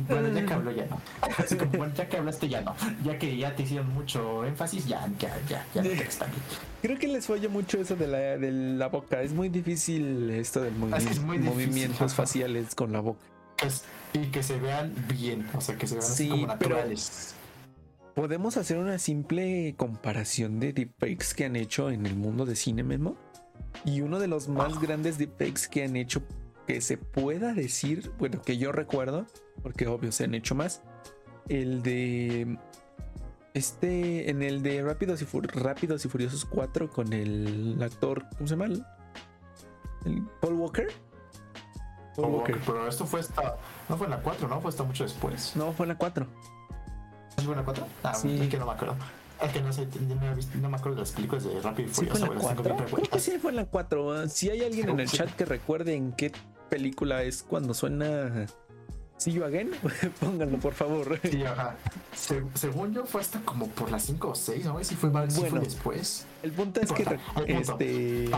[0.08, 1.02] bueno, ya que habló ya no.
[1.38, 2.76] Así como, bueno, ya que hablaste ya no.
[3.04, 5.90] Ya que ya te hicieron mucho énfasis, ya, ya, ya, ya no
[6.82, 9.22] Creo que les falla mucho eso de la, de la boca.
[9.22, 13.20] Es muy difícil esto del movimientos faciales con la boca.
[14.14, 17.34] y que se vean bien, o sea, que se vean así como naturales.
[18.14, 22.84] Podemos hacer una simple comparación de deepfakes que han hecho en el mundo de cine
[22.84, 23.16] mismo.
[23.86, 26.24] Y uno de los más grandes deepfakes que han hecho
[26.68, 29.26] que se pueda decir, bueno, que yo recuerdo,
[29.64, 30.84] porque obvio se han hecho más,
[31.48, 32.58] el de
[33.54, 35.26] este, en el de Rápidos y,
[35.58, 38.66] Rápidos y Furiosos 4 con el actor, ¿cómo se llama?
[40.06, 40.88] ¿El Paul Walker.
[42.16, 42.60] Paul, Walker.
[42.66, 43.58] Pero esto fue hasta,
[43.88, 44.60] no fue en la 4, ¿no?
[44.60, 45.56] Fue hasta mucho después.
[45.56, 46.28] No, fue en la 4.
[47.38, 47.88] ¿Sí fue en la 4?
[48.04, 48.40] Ah, sí.
[48.42, 48.96] es que no me acuerdo.
[49.42, 51.94] Es que no sé, no, visto, no me acuerdo de las películas de Rápido y
[51.94, 52.18] Furioso.
[52.18, 52.76] ¿Sí fue en la 4?
[52.86, 54.30] Creo que sí fue en la 4.
[54.30, 56.32] Si hay alguien en el chat que recuerde en qué
[56.70, 58.48] película es cuando suena
[59.18, 59.72] See You Again,
[60.20, 61.20] pónganlo por favor.
[61.24, 61.76] Sí, ajá.
[62.54, 64.84] según yo fue hasta como por las 5 o 6, ¿no?
[64.84, 66.26] Si fue, mal, bueno, después.
[66.44, 68.30] El punto es que este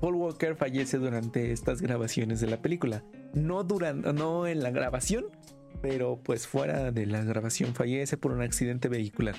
[0.00, 3.02] Paul Walker fallece durante estas grabaciones de la película.
[3.34, 5.26] No durante, no en la grabación,
[5.82, 9.34] pero pues fuera de la grabación fallece por un accidente vehicular.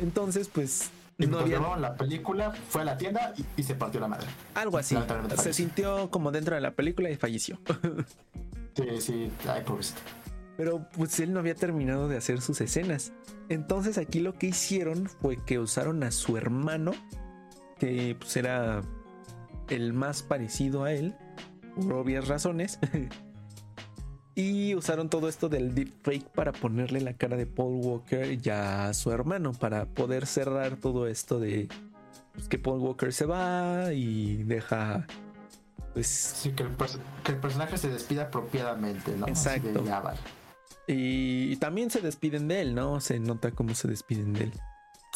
[0.00, 1.58] Entonces, pues y no había...
[1.76, 4.28] la película, fue a la tienda y, se partió la madre.
[4.54, 4.96] Algo así.
[5.36, 7.58] Se sintió como dentro de la película y falleció.
[8.74, 10.00] sí, sí, ay, pobrecito.
[10.56, 13.12] Pero pues él no había terminado de hacer sus escenas.
[13.48, 16.92] Entonces aquí lo que hicieron fue que usaron a su hermano,
[17.78, 18.82] que pues era
[19.68, 21.16] el más parecido a él,
[21.74, 22.78] por obvias razones.
[24.38, 28.94] Y usaron todo esto del deepfake para ponerle la cara de Paul Walker ya a
[28.94, 31.66] su hermano, para poder cerrar todo esto de
[32.34, 35.08] pues, que Paul Walker se va y deja.
[35.92, 36.06] Pues.
[36.06, 39.26] Sí, que el, personaje se despida apropiadamente, ¿no?
[39.26, 39.82] Exacto.
[40.86, 43.00] Y, también se despiden de él, ¿no?
[43.00, 44.52] Se nota cómo se despiden de él.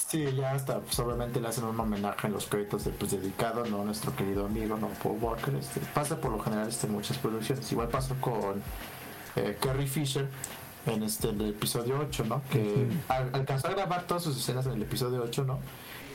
[0.04, 3.64] Sí, ya hasta pues, obviamente le hacen un homenaje en los créditos de, pues, dedicado
[3.66, 3.82] ¿no?
[3.82, 4.88] a nuestro querido amigo, ¿no?
[5.00, 5.54] Paul Walker.
[5.54, 7.70] Este, pasa por lo general este, en muchas producciones.
[7.70, 8.60] Igual pasó con
[9.36, 10.26] eh, Carrie Fisher
[10.86, 12.42] en este el episodio 8, ¿no?
[12.50, 15.58] Que alcanzó a grabar todas sus escenas en el episodio 8, ¿no?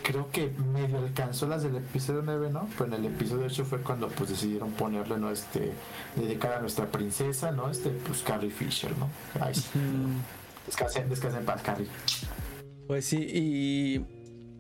[0.04, 2.70] Creo que medio alcanzó las del episodio 9, ¿no?
[2.78, 5.32] Pero en el episodio 8 fue cuando pues decidieron ponerle, ¿no?
[5.32, 5.72] Este,
[6.16, 7.70] dedicar a nuestra princesa, ¿no?
[7.70, 9.10] Este, pues Carrie Fisher, ¿no?
[9.42, 9.54] Ay,
[10.66, 11.88] descansen, descansen en paz, Carrie.
[12.88, 14.06] Pues sí, y,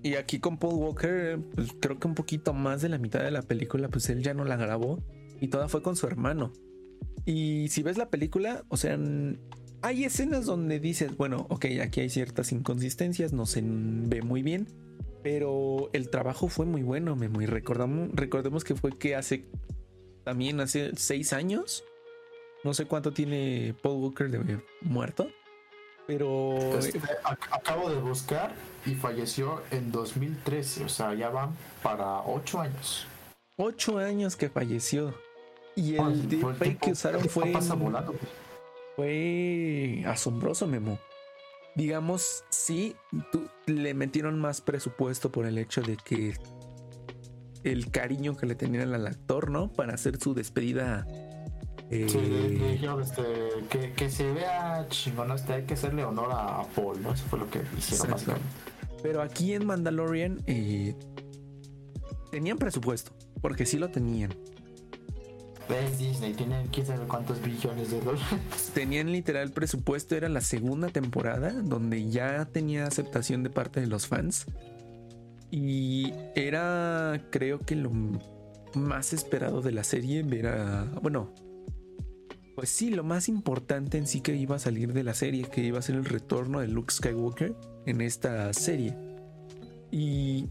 [0.04, 3.32] y aquí con Paul Walker, pues creo que un poquito más de la mitad de
[3.32, 5.00] la película, pues él ya no la grabó
[5.40, 6.52] y toda fue con su hermano.
[7.28, 8.98] Y si ves la película, o sea,
[9.82, 14.66] hay escenas donde dices, bueno, ok, aquí hay ciertas inconsistencias, no se ve muy bien,
[15.24, 19.46] pero el trabajo fue muy bueno, me muy recordamos, recordemos que fue que hace
[20.24, 21.84] también hace seis años,
[22.64, 25.28] no sé cuánto tiene Paul Walker de muerto,
[26.08, 27.02] pero este,
[27.52, 28.54] acabo de buscar
[28.86, 31.50] y falleció en 2013, o sea, ya van
[31.84, 33.06] para ocho años.
[33.58, 35.14] Ocho años que falleció.
[35.78, 37.54] Y el deepfake que usaron fue.
[38.96, 40.98] Fue asombroso, Memo.
[41.76, 42.96] Digamos, sí,
[43.68, 46.34] le metieron más presupuesto por el hecho de que
[47.64, 49.72] el cariño que le tenían al actor, ¿no?
[49.72, 51.06] Para hacer su despedida.
[51.92, 52.08] Eh...
[52.10, 53.24] Sí, dijeron este,
[53.70, 57.14] que, que, se vea chingón, este, hay que hacerle honor a Paul, ¿no?
[57.14, 58.50] Eso fue lo que hicieron básicamente.
[59.04, 60.96] Pero aquí en Mandalorian eh,
[62.32, 63.12] tenían presupuesto,
[63.42, 64.34] porque sí lo tenían.
[65.70, 66.34] ¿Ves Disney?
[66.34, 68.72] Tienen quién cuántos billones de dólares.
[68.74, 74.08] Tenían literal presupuesto, era la segunda temporada donde ya tenía aceptación de parte de los
[74.08, 74.46] fans.
[75.52, 77.92] Y era, creo que lo
[78.76, 81.34] más esperado de la serie era, bueno,
[82.56, 85.64] pues sí, lo más importante en sí que iba a salir de la serie, que
[85.64, 87.56] iba a ser el retorno de Luke Skywalker
[87.86, 88.98] en esta serie.
[89.92, 90.50] Y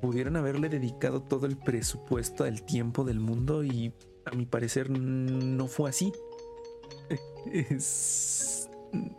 [0.00, 3.92] pudieron haberle dedicado todo el presupuesto, el tiempo del mundo y
[4.24, 6.12] a mi parecer no fue así.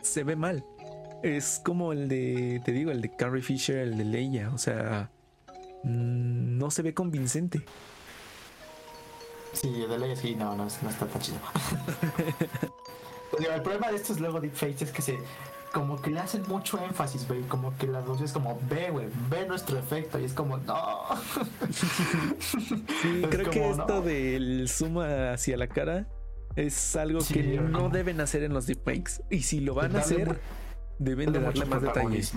[0.02, 0.64] se ve mal.
[1.22, 4.50] Es como el de, te digo, el de Carrie Fisher, el de Leia.
[4.52, 5.10] O sea,
[5.82, 7.64] no se ve convincente.
[9.52, 11.38] Sí, el de Leia sí, no, no, está tan chido.
[13.28, 15.18] Pues el problema de estos luego deepfakes es que se
[15.76, 17.42] como que le hacen mucho énfasis, güey.
[17.42, 20.18] Como que la voz es como, ve, güey, ve nuestro efecto.
[20.18, 21.02] Y es como, no.
[23.02, 26.08] Sí, creo que esto del zoom hacia la cara
[26.56, 29.22] es algo que no deben hacer en los deepfakes.
[29.28, 30.40] Y si lo van a hacer,
[30.98, 32.32] deben de darle más detalles.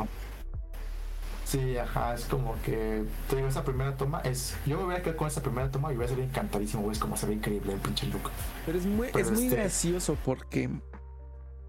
[1.45, 4.57] Sí, ajá, es como que te digo, esa primera toma es.
[4.65, 6.91] Yo me voy a quedar con esa primera toma y voy a ser encantadísimo, güey.
[6.93, 8.31] Es como se ve increíble el pinche look.
[8.65, 10.69] Pero es muy, es muy este gracioso porque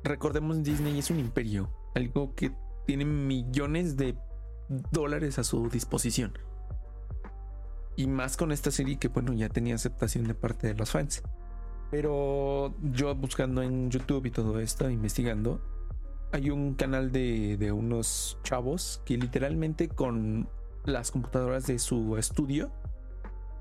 [0.03, 2.53] recordemos Disney es un imperio, algo que
[2.87, 4.17] tiene millones de
[4.91, 6.33] dólares a su disposición.
[7.97, 11.23] Y más con esta serie que bueno, ya tenía aceptación de parte de los fans.
[11.91, 15.61] Pero yo buscando en YouTube y todo esto, investigando,
[16.33, 20.49] hay un canal de, de unos chavos que literalmente con
[20.85, 22.73] las computadoras de su estudio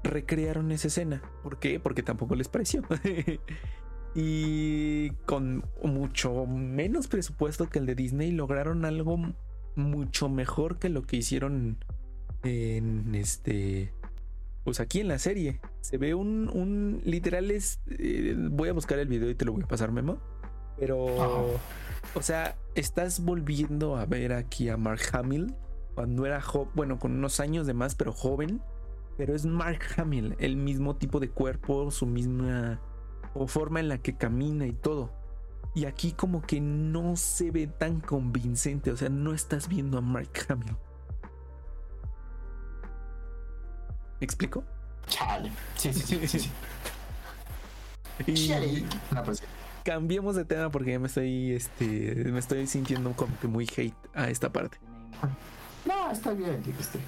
[0.03, 1.21] recrearon esa escena.
[1.43, 1.79] ¿Por qué?
[1.79, 2.83] Porque tampoco les pareció.
[4.15, 9.19] Y con mucho menos presupuesto que el de Disney lograron algo
[9.75, 11.77] mucho mejor que lo que hicieron
[12.43, 13.93] en este
[14.63, 15.61] pues aquí en la serie.
[15.81, 19.53] Se ve un, un literal es eh, voy a buscar el video y te lo
[19.53, 20.19] voy a pasar memo
[20.79, 21.59] pero
[22.15, 25.53] o sea estás volviendo a ver aquí a Mark Hamill
[25.93, 28.61] cuando era joven bueno con unos años de más pero joven
[29.17, 32.81] pero es Mark Hamill el mismo tipo de cuerpo su misma
[33.33, 35.11] o forma en la que camina y todo.
[35.75, 40.01] Y aquí como que no se ve tan convincente, o sea, no estás viendo a
[40.01, 40.75] Mark Hamill.
[44.19, 44.63] ¿Me explico?
[45.07, 45.51] Chale.
[45.75, 46.51] Sí, sí, sí, sí.
[48.27, 48.85] y
[49.23, 49.41] pues
[49.83, 53.95] cambiemos de tema porque ya me estoy, este, me estoy sintiendo como que muy hate
[54.13, 54.77] a esta parte.
[55.85, 56.99] No, está bien, este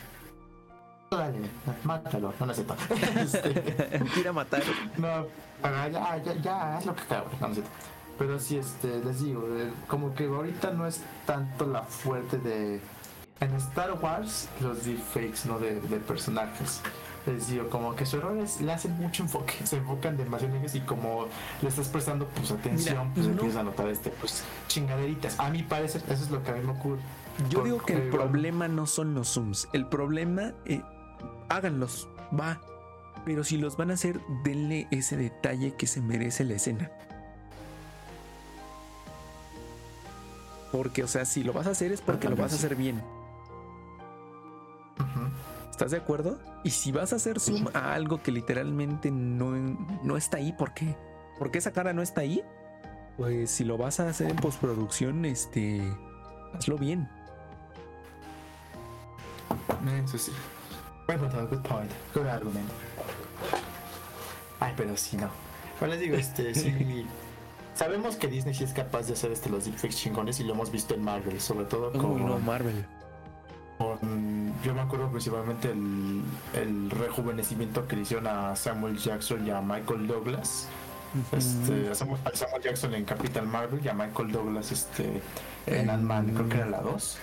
[1.17, 1.39] dale,
[1.83, 2.75] mátalo, no necesito.
[2.87, 4.63] Quiere este, matar.
[4.97, 5.27] No,
[5.61, 7.69] ya, ya, ya, es lo que cabe, no necesito.
[8.17, 12.79] Pero sí, este, les digo, eh, como que ahorita no es tanto la fuerte de.
[13.41, 15.59] En Star Wars, los deepfakes, ¿no?
[15.59, 16.81] De, de personajes.
[17.25, 20.61] les digo, como que su error es, le hacen mucho enfoque, se enfocan demasiado en
[20.61, 21.25] ellos y como
[21.61, 25.37] le estás prestando pues atención, pues empiezas a notar este, pues chingaderitas.
[25.39, 26.99] A mi parecer, eso es lo que a mí me ocurre.
[27.49, 30.83] Yo digo que el problema no son los zooms, el problema, eh,
[31.49, 32.07] háganlos,
[32.37, 32.61] va.
[33.25, 36.91] Pero si los van a hacer, denle ese detalle que se merece la escena.
[40.71, 43.01] Porque, o sea, si lo vas a hacer es porque lo vas a hacer bien.
[45.69, 46.39] ¿Estás de acuerdo?
[46.63, 49.51] Y si vas a hacer zoom a algo que literalmente no,
[50.03, 50.95] no está ahí, ¿por qué?
[51.39, 52.43] ¿Por qué esa cara no está ahí?
[53.17, 55.81] Pues si lo vas a hacer en postproducción, este,
[56.53, 57.09] hazlo bien.
[60.05, 60.31] Eso sí.
[61.07, 61.91] Bueno, good point.
[62.13, 62.69] Good argument.
[64.59, 65.29] Ay, pero sí, no.
[65.79, 67.05] Bueno, les digo, este, sí.
[67.75, 70.71] Sabemos que Disney sí es capaz de hacer este, los deepfakes chingones y lo hemos
[70.71, 72.25] visto en Marvel, sobre todo con.
[72.25, 72.85] no, Marvel.
[74.63, 76.21] yo me acuerdo principalmente el,
[76.53, 80.67] el, rejuvenecimiento que le hicieron a Samuel Jackson y a Michael Douglas.
[81.31, 82.21] Este, a Samuel,
[82.63, 85.21] Jackson en Capital Marvel y a Michael Douglas este,
[85.65, 87.17] en Ant-Man, creo que era la 2.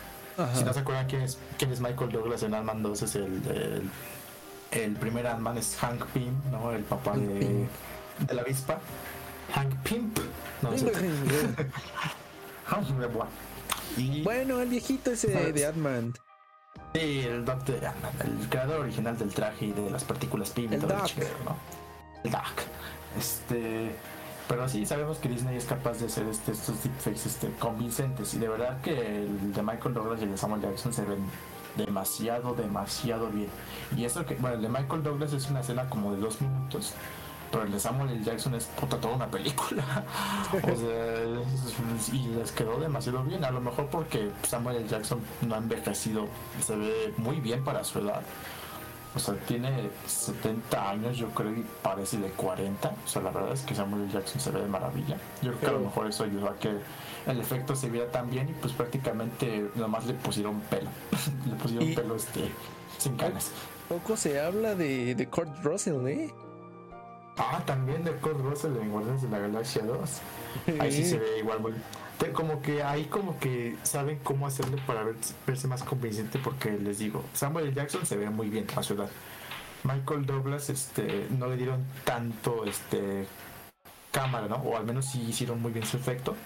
[0.55, 3.91] Si no se acuerdan quién es, quién es Michael Douglas en Ant-Man 2, es el,
[4.71, 6.71] el, primer Ant-Man, es Hank Pym, ¿no?
[6.73, 7.67] el papá de,
[8.21, 8.79] de la avispa.
[9.55, 10.19] Hank Pimp.
[10.63, 10.71] No,
[13.97, 16.15] y, bueno, el viejito ese de Ant-Man.
[16.95, 17.81] Sí, el Doctor
[18.25, 20.91] el creador original del traje y de las partículas PIM el Doc.
[21.45, 21.57] ¿no?
[22.25, 22.63] El Doc.
[23.19, 23.95] Este.
[24.49, 28.33] Pero sí, sabemos que Disney es capaz de hacer este, estos deepfakes este, convincentes.
[28.35, 31.19] Y de verdad que el de Michael Douglas y el de Samuel Jackson se ven
[31.77, 33.51] demasiado, demasiado bien.
[33.97, 36.95] Y eso que, bueno, el de Michael Douglas es una escena como de dos minutos
[37.51, 38.25] pero el de Samuel L.
[38.25, 40.05] Jackson es puta toda una película.
[40.53, 43.45] o y les quedó demasiado bien.
[43.45, 44.89] A lo mejor porque Samuel L.
[44.89, 46.27] Jackson no ha envejecido,
[46.65, 48.23] se ve muy bien para su edad.
[49.15, 52.89] O sea, tiene 70 años, yo creo, y parece de 40.
[52.89, 54.09] O sea, la verdad es que Samuel.
[54.11, 55.17] Jackson se ve de maravilla.
[55.43, 56.71] Yo creo que a lo mejor eso ayudó a que
[57.27, 60.91] el efecto se viera tan bien y pues prácticamente nomás le pusieron pelo.
[61.47, 62.51] le pusieron pelo este,
[62.99, 63.51] sin canas.
[63.89, 66.33] Poco se habla de, de Kurt Russell, ¿eh?
[67.39, 70.11] Ah, también de Kurt Russell en Guardianes de la Galaxia 2.
[70.81, 71.73] Ahí sí se ve igual muy.
[72.33, 75.05] Como que ahí como que saben cómo hacerle para
[75.47, 79.09] verse más convincente porque les digo, Samuel Jackson se ve muy bien a su edad.
[79.85, 83.27] Michael Douglas este no le dieron tanto este
[84.11, 84.57] cámara, ¿no?
[84.57, 86.37] O al menos sí hicieron muy bien su efecto.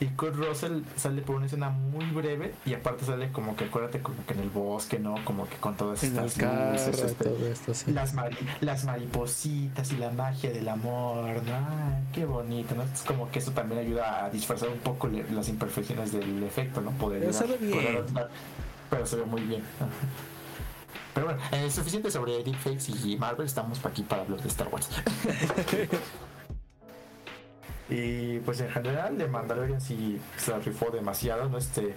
[0.00, 4.00] Y Kurt Russell sale por una escena muy breve y aparte sale como que acuérdate
[4.00, 5.14] como que en el bosque, ¿no?
[5.24, 8.14] Como que con todas estas luces, este, las,
[8.62, 12.00] las maripositas y la magia del amor, ¿no?
[12.14, 12.82] qué bonito, ¿no?
[12.82, 16.92] Es como que eso también ayuda a disfrazar un poco las imperfecciones del efecto, ¿no?
[16.92, 18.04] Poder pero se ve bien.
[18.88, 19.62] pero se ve muy bien.
[21.12, 23.44] Pero bueno, es suficiente sobre deepfakes y Marvel.
[23.44, 24.88] Estamos aquí para hablar de Star Wars.
[27.90, 31.58] Y pues en general de Mandalorian sí se rifó demasiado, ¿no?
[31.58, 31.92] Este,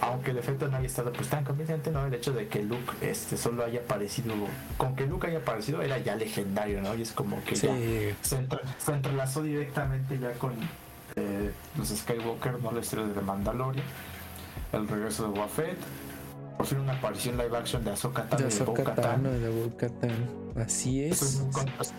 [0.00, 2.04] aunque el efecto no haya estado pues tan convincente, ¿no?
[2.04, 4.34] El hecho de que Luke este solo haya aparecido,
[4.76, 6.96] con que Luke haya aparecido era ya legendario, ¿no?
[6.96, 7.72] Y es como que ya
[8.22, 10.52] se, entrelazó directamente ya con
[11.14, 12.72] eh, los Skywalker, ¿no?
[12.72, 13.86] La historia de Mandalorian,
[14.72, 15.78] el regreso de Wafet,
[16.56, 19.72] por fin una aparición live action de Ahsoka Tano de, de bo
[20.60, 21.42] Así es.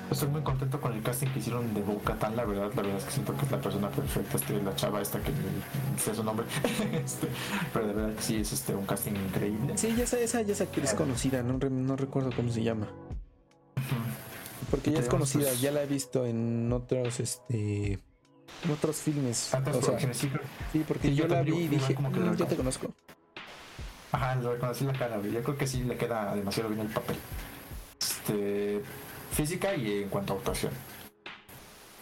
[0.10, 3.04] Estoy muy, contento con el casting que hicieron de bo la verdad, la verdad es
[3.04, 5.32] que siento que es la persona perfecta, este, la chava esta que
[5.98, 6.46] sé su nombre,
[6.94, 7.28] este,
[7.72, 9.78] pero de verdad que sí es este un casting increíble.
[9.78, 12.88] Sí, ya esa, esa ya es actriz conocida, no, no recuerdo cómo se llama.
[14.72, 18.00] Porque ya es conocida, pues, ya la he visto en otros este
[18.64, 19.54] en otros filmes.
[19.54, 20.30] O sea, sí,
[20.88, 22.88] porque yo, la vi y dije, como que mm, yo te conozco.
[24.12, 27.18] Ajá, lo reconocí la cara, Yo creo que sí le queda demasiado bien el papel.
[28.00, 28.82] Este,
[29.32, 30.72] física y en cuanto a actuación.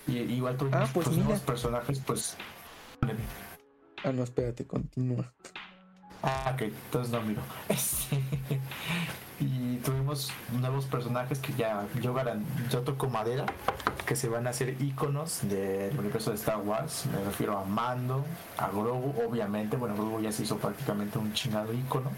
[0.08, 2.38] Y igual tuvimos ah, pues nuevos personajes, pues.
[4.04, 5.34] Ah, no, espérate, continúa.
[6.26, 7.42] Ah, ok, entonces no miro.
[9.40, 12.16] y tuvimos nuevos personajes que ya yo,
[12.72, 13.46] yo toco madera,
[14.08, 17.06] que se van a hacer iconos del universo de Star Wars.
[17.14, 18.26] Me refiero a Mando,
[18.58, 19.78] a Grogu, obviamente.
[19.78, 22.10] Bueno, Grogu ya se hizo prácticamente un chingado icono.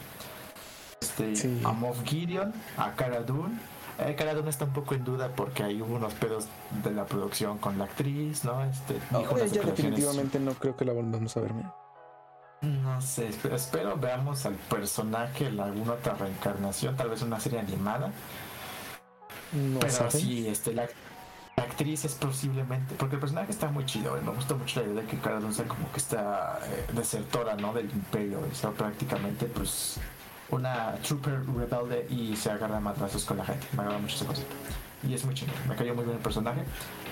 [1.01, 1.33] Este,
[1.65, 3.59] A Moff Gideon, a Cara Dune.
[3.99, 6.45] Eh, Cara Dune está un poco en duda porque hay hubo unos pedos
[6.81, 8.63] de la producción con la actriz, ¿no?
[8.63, 11.51] Este, ya definitivamente no creo que la volvamos a ver.
[12.61, 18.11] No sé, espero veamos al personaje en alguna otra reencarnación, tal vez una serie animada.
[19.53, 20.87] No Pero sí, este, la,
[21.55, 25.01] actriz es posiblemente, porque el personaje está muy chido, y me gusta mucho la idea
[25.01, 27.73] de que cada uno sea como que está eh, desertora, ¿no?
[27.73, 29.99] Del imperio, o sea, prácticamente, pues,
[30.49, 33.67] una trooper rebelde y se agarra a matrazos con la gente.
[33.73, 34.41] Me agrada mucho esa cosa.
[35.07, 36.61] Y es muy chido, me cayó muy bien el personaje.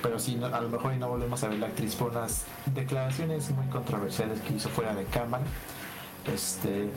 [0.01, 2.45] Pero sí, no- a lo mejor y no volvemos a ver la actriz por unas
[2.73, 5.43] declaraciones muy controversiales que hizo fuera de cámara.
[6.33, 6.89] Este,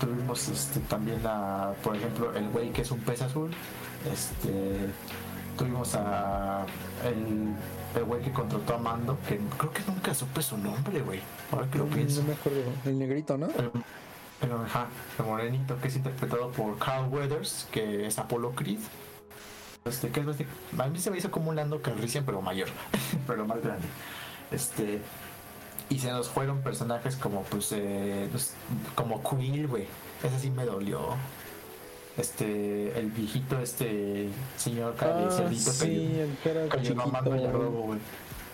[0.00, 3.50] tuvimos este, también a, por ejemplo, el güey que es un pez azul.
[4.12, 4.88] Este,
[5.56, 6.64] tuvimos a
[7.04, 7.54] el,
[7.96, 11.20] el güey que contrató a Mando, que creo que nunca supe su nombre, güey.
[11.50, 12.20] Ahora que lo pienso.
[12.22, 12.60] No me acuerdo.
[12.84, 13.46] El negrito, ¿no?
[13.46, 13.70] El,
[14.42, 14.86] el, ajá,
[15.18, 18.78] el morenito que es interpretado por Carl Weathers, que es Apollo Creed.
[19.88, 22.68] Este, que es básicamente- a mí se me hizo como un Lando Calrissian, pero mayor,
[23.26, 23.86] pero más grande.
[24.50, 25.00] Este,
[25.90, 28.54] y se nos fueron personajes como, pues, eh, pues,
[28.94, 29.86] como Quill, güey.
[30.22, 31.16] Ese sí me dolió.
[32.16, 37.50] Este, el viejito, este señor Ah, cerdito sí, que, el que era.
[37.52, 38.00] Robo, güey.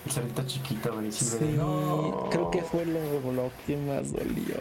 [0.05, 1.11] El cerdito chiquito, güey.
[1.11, 2.29] Sí, Sí, no.
[2.31, 3.01] creo que fue lo,
[3.33, 4.57] lo que más dolió.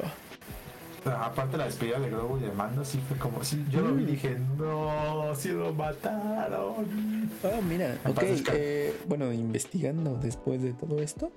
[1.05, 4.03] Aparte la despedida de Grogu y de Mando sí fue como si yo lo vi
[4.03, 8.23] y dije no si lo mataron Ah, mira, ok.
[8.53, 11.31] eh, bueno, investigando después de todo esto.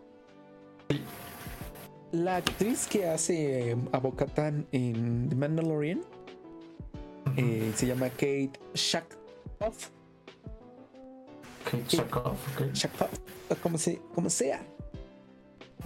[2.12, 6.02] La actriz que hace eh, a Bo-Katan en The Mandalorian
[7.36, 9.90] eh, se llama Kate Shackoff.
[11.64, 13.10] Kate Shakov ok Shackoff,
[13.50, 14.62] o como, se, como sea.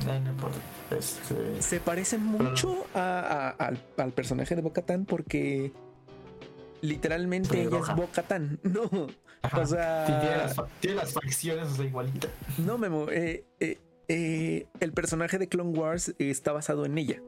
[0.07, 0.59] No, no importa
[0.99, 5.72] este Se parece mucho a- a- al, al personaje de Bo-Katan porque
[6.80, 8.59] literalmente ella es Bo-Katan.
[8.64, 8.88] No,
[9.43, 12.28] ajá, o sea- sí, tiene, las, fa- tiene las facciones o sea igualita
[12.59, 13.07] no, Memo.
[13.11, 13.78] eh, eh,
[14.09, 17.22] eh, el personaje de Clone Wars está basado en ella.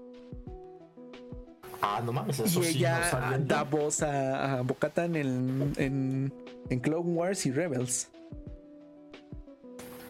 [1.81, 3.45] ah no mames eso y sí ella no sabía yo.
[3.47, 6.33] da voz a, a Bo-Katan en, en,
[6.71, 8.09] en Clone Wars y Rebels.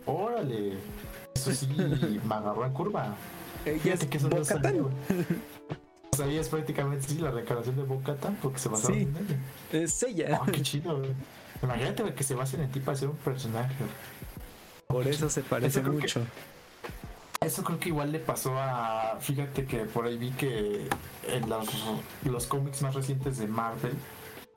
[0.07, 0.73] órale
[1.35, 1.67] eso sí
[2.25, 3.15] me agarró en curva
[3.65, 4.83] Ella Fíjate es que eso no sabía, Bo-Katan.
[4.83, 5.27] güey.
[6.13, 9.03] o sea ella es prácticamente sí la reencarnación de Bo-Katan porque se basaron Sí.
[9.03, 10.41] en ella Es ella.
[10.43, 11.11] ah qué chido güey.
[11.63, 13.75] imagínate que se basen en ti para ser un personaje.
[14.89, 16.21] Por eso se parece Eso creo que- mucho.
[17.41, 19.17] Eso creo que igual le pasó a.
[19.21, 20.87] Fíjate que por ahí vi que
[21.27, 21.67] en los,
[22.25, 23.95] los cómics más recientes de Marvel,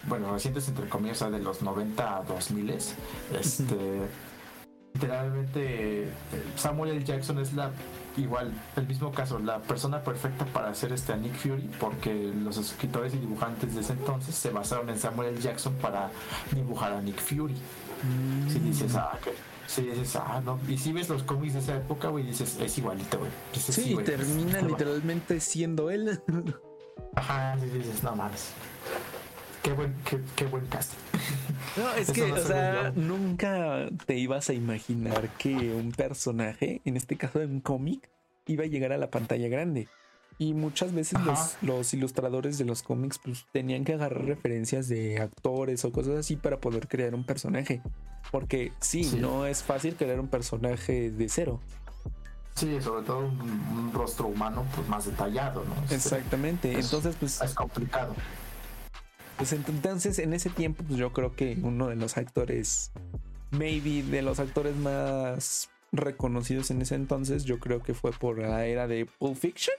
[0.08, 4.02] bueno, recientes entre comillas, de los 90 a 2000, este.
[4.96, 6.10] Literalmente, eh,
[6.56, 7.04] Samuel L.
[7.04, 7.72] Jackson es la.
[8.16, 12.58] Igual, el mismo caso, la persona perfecta para hacer este a Nick Fury, porque los
[12.58, 15.42] escritores y dibujantes de ese entonces se basaron en Samuel L.
[15.42, 16.10] Jackson para
[16.54, 17.58] dibujar a Nick Fury.
[18.48, 19.34] Si dices, ah, que.
[19.68, 20.58] Si dices, ah, no.
[20.70, 23.32] Y si ves los cómics de esa época, güey, dices, es igualito, güey.
[23.54, 26.22] Dices, Sí, güey, termina literalmente siendo él.
[27.16, 28.52] Ajá, sí, dices, no mames.
[29.66, 30.94] Qué buen, qué, qué buen cast.
[31.76, 35.92] No, es Eso que, no o se sea, nunca te ibas a imaginar que un
[35.92, 38.08] personaje, en este caso de un cómic,
[38.46, 39.88] iba a llegar a la pantalla grande.
[40.38, 45.20] Y muchas veces los, los ilustradores de los cómics pues, tenían que agarrar referencias de
[45.20, 47.82] actores o cosas así para poder crear un personaje.
[48.32, 49.18] Porque sí, Sí.
[49.18, 51.60] no es fácil crear un personaje de cero.
[52.54, 55.74] Sí, sobre todo un, un rostro humano pues más detallado, ¿no?
[55.84, 56.72] Este, Exactamente.
[56.78, 58.14] es- Entonces, pues, Es complicado.
[59.38, 62.92] Pues ent- entonces en ese tiempo, pues yo creo que uno de los actores,
[63.52, 68.66] maybe de los actores más reconocidos en ese entonces, yo creo que fue por la
[68.66, 69.76] era de Pulp Fiction.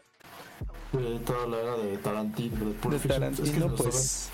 [0.92, 3.22] De toda la era de Tarantino, de, Pulp De Fiction.
[3.24, 4.30] Es que Tarantino, pues.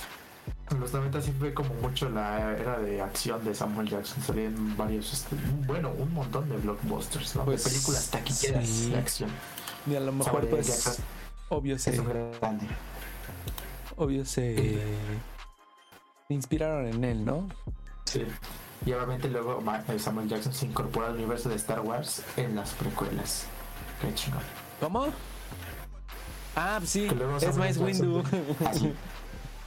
[0.70, 4.22] 90 En los 90 sí fue como mucho la era de acción de Samuel Jackson.
[4.22, 7.44] Salían varios, este, bueno, un montón de blockbusters, ¿no?
[7.44, 8.90] Pues, de películas taquilleras sí.
[8.90, 9.30] de acción.
[9.86, 11.04] Y a lo mejor, Samuel pues, Jackson
[11.48, 12.08] obvio es se, un
[12.40, 12.66] grande.
[13.96, 14.56] Obvio se
[16.28, 17.48] se inspiraron en él, ¿no?
[18.04, 18.24] Sí.
[18.84, 22.70] Y obviamente luego eh, Samuel Jackson se incorpora al universo de Star Wars en las
[22.70, 23.46] precuelas.
[24.00, 24.42] Qué chingón.
[24.80, 25.06] ¿Cómo?
[26.56, 28.22] Ah, sí, es Jackson- Windu.
[28.66, 28.92] Así.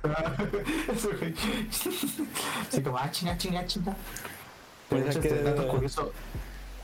[1.20, 1.34] Güey.
[2.70, 3.96] sí, como, ah, chinga, chinga, chinga.
[4.90, 6.12] Pues De hecho, este, dato curioso,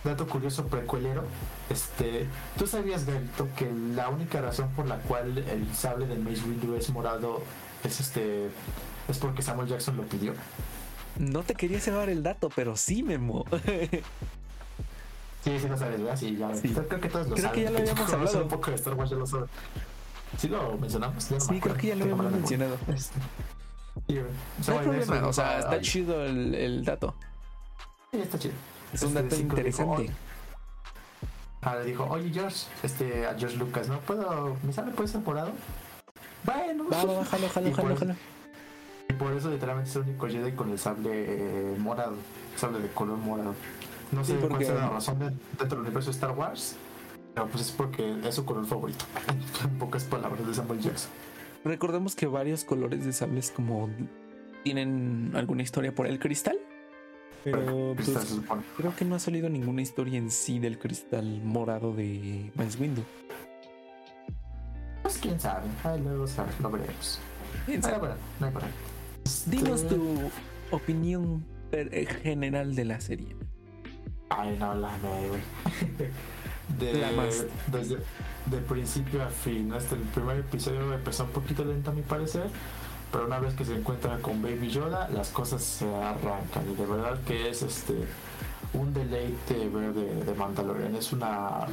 [0.04, 1.24] dato curioso precuelero,
[1.70, 2.28] este,
[2.58, 6.76] ¿tú sabías, Garito, que la única razón por la cual el sable de Mace Windu
[6.76, 7.41] es morado
[7.84, 8.47] es este,
[9.08, 10.34] es porque Samuel Jackson lo pidió?
[11.18, 13.45] No te quería cebar el dato, pero sí, Memo.
[15.43, 16.16] Sí, sí lo sabes, ¿verdad?
[16.18, 16.56] Sí, ya.
[16.56, 16.70] Sí.
[16.70, 17.60] Creo que todos lo Creo saben.
[17.60, 18.43] que ya lo habíamos hablado.
[18.43, 19.47] un poco de Star Wars, ya lo saben.
[20.38, 21.30] Sí lo mencionamos.
[21.30, 22.78] Ya no me Sí, creo que ya lo habíamos mencionado.
[22.88, 23.20] Este,
[24.08, 24.24] sí, güey.
[24.68, 27.16] No hay problema, o sea, está chido el, el dato.
[28.12, 28.54] Sí, está chido.
[28.94, 30.02] Es un Este, dato sí, dijo, interesante.
[30.02, 30.12] "Oye".
[31.64, 34.00] Ah, le dijo, oye George, este, a George Lucas, ¿no?
[34.00, 35.52] ¿Puedo, mi sable puede ser morado?
[36.44, 36.86] Bueno.
[36.92, 38.16] Va, va, va, jalo, jalo, Y jalo, por-.
[39.10, 42.16] Y por eso literalmente es el único Jedi con el sable eh, morado,
[42.58, 43.54] sable de color morado.
[44.12, 46.76] No Sí, sé cuál porque- sea la razón de- dentro del universo de Star Wars,
[47.36, 49.06] pero pues es porque es su color favorito.
[49.64, 51.12] en pocas palabras de Samuel Jackson.
[51.64, 53.88] recordemos que varios colores de sables como
[54.64, 56.58] tienen alguna historia por el cristal.
[57.44, 58.12] Pero pues,
[58.78, 63.04] creo que no ha salido ninguna historia en sí del cristal morado de Mace Windu.
[65.02, 66.26] Pues quién sabe, ahí luego
[66.62, 67.20] lo veremos.
[67.66, 68.76] Bueno, no hay problema.
[69.48, 70.32] Dinos este, tu
[70.72, 73.36] opinión eh, general de la serie.
[74.30, 76.10] Ay, no, la güey.
[76.80, 77.46] De, la más.
[77.68, 77.98] Desde
[78.46, 79.74] de principio a fin.
[79.74, 82.46] Hasta el primer episodio empezó un poquito lento a mi parecer.
[83.12, 86.70] Pero una vez que se encuentra con Baby Yoda, las cosas se arrancan.
[86.72, 88.07] Y de verdad que es este
[88.74, 90.95] un deleite ver de, de Mandalorian.
[90.95, 91.68] Es una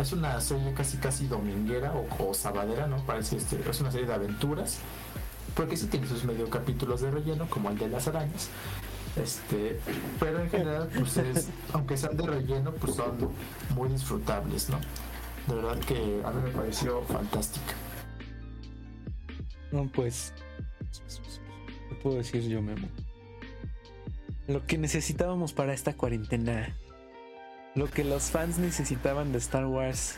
[0.00, 2.98] es una serie casi casi dominguera o, o sabadera, ¿no?
[2.98, 4.78] Parece este, es una serie de aventuras.
[5.54, 8.48] Porque sí tiene sus medio capítulos de relleno, como el de las arañas.
[9.16, 9.78] Este,
[10.18, 13.30] pero en general, pues es, aunque sean de relleno, pues son
[13.74, 14.78] muy disfrutables, ¿no?
[15.46, 17.74] De verdad que a mí me pareció fantástica.
[19.94, 20.32] Pues,
[21.88, 22.88] ¿qué puedo decir yo, Memo?
[24.46, 26.76] Lo que necesitábamos para esta cuarentena,
[27.74, 30.16] lo que los fans necesitaban de Star Wars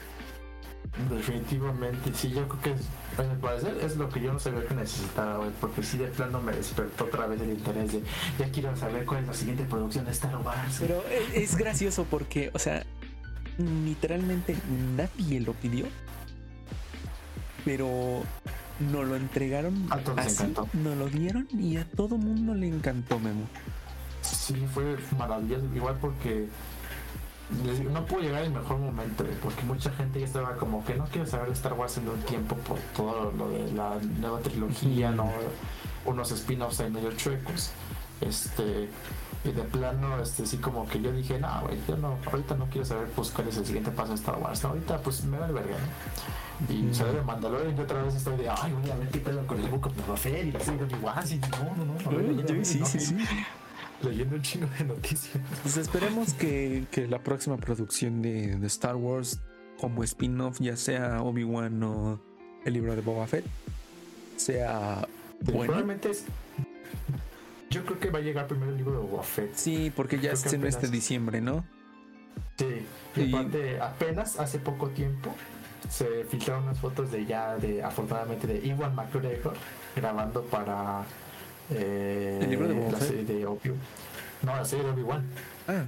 [1.10, 5.46] Definitivamente, sí, yo creo que es, parecer es lo que yo no sabía que necesitaba,
[5.60, 8.02] porque sí de plano me despertó otra vez el interés de
[8.38, 10.76] ya quiero saber cuál es la siguiente producción de Star Wars.
[10.80, 11.04] Pero
[11.34, 12.84] es, gracioso porque, o sea,
[13.58, 14.56] literalmente
[14.96, 15.86] nadie lo pidió,
[17.64, 18.22] pero
[18.80, 19.86] no lo entregaron.
[19.90, 23.46] A todos así, nos lo dieron y a todo mundo le encantó Memo.
[24.22, 26.48] Sí, fue maravilloso, igual porque
[27.92, 31.26] no pudo llegar el mejor momento, porque mucha gente ya estaba como que no quiero
[31.26, 35.30] saber Star Wars en un tiempo por todo lo de la nueva trilogía, no
[36.04, 37.70] unos spin-offs ahí medio chuecos.
[38.20, 38.88] Este,
[39.46, 42.66] y de plano, este, sí como que yo dije, no, güey, yo no, ahorita no
[42.66, 45.46] quiero saber pues cuál es el siguiente paso de Star Wars, ahorita pues me va
[45.46, 46.74] el verga, ¿no?
[46.74, 49.46] Y sale de Mandalorian y otra vez estoy de, ay, voy a ver qué pedo
[49.46, 53.16] con el Book of Boba y la de y no, no, no, sí, sí, sí
[54.02, 55.42] leyendo un chingo de noticias.
[55.62, 59.40] Pues esperemos que, que la próxima producción de, de Star Wars
[59.78, 62.20] como spin-off, ya sea Obi-Wan o
[62.64, 63.44] el libro de Boba Fett,
[64.36, 65.06] sea
[65.40, 65.64] bueno.
[65.64, 66.24] Probablemente es.
[67.76, 69.54] Yo creo que va a llegar primero el libro de Boba Fett.
[69.54, 71.62] Sí, porque ya es en este diciembre, ¿no?
[72.56, 75.34] Sí, y, aparte, apenas hace poco tiempo
[75.90, 79.54] se filtraron unas fotos de ya, de afortunadamente, de Iwan McGregor
[79.94, 81.04] grabando para
[81.70, 85.24] eh, ¿El libro de La serie de No, la serie de Obi-Wan.
[85.68, 85.84] Ah.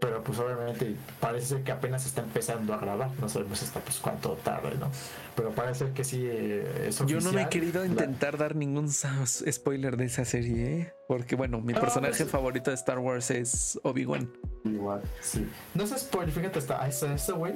[0.00, 3.10] Pero pues obviamente parece que apenas está empezando a grabar.
[3.20, 4.90] No sabemos hasta pues cuánto tarde, ¿no?
[5.36, 9.96] Pero parece que sí eh, es Yo no me he querido intentar dar ningún spoiler
[9.96, 10.94] de esa serie, ¿eh?
[11.06, 14.30] Porque bueno, mi personaje pues, favorito de Star Wars es Obi-Wan.
[14.64, 15.46] Igual, sí.
[15.74, 17.54] No es spoiler, fíjate, hasta ese güey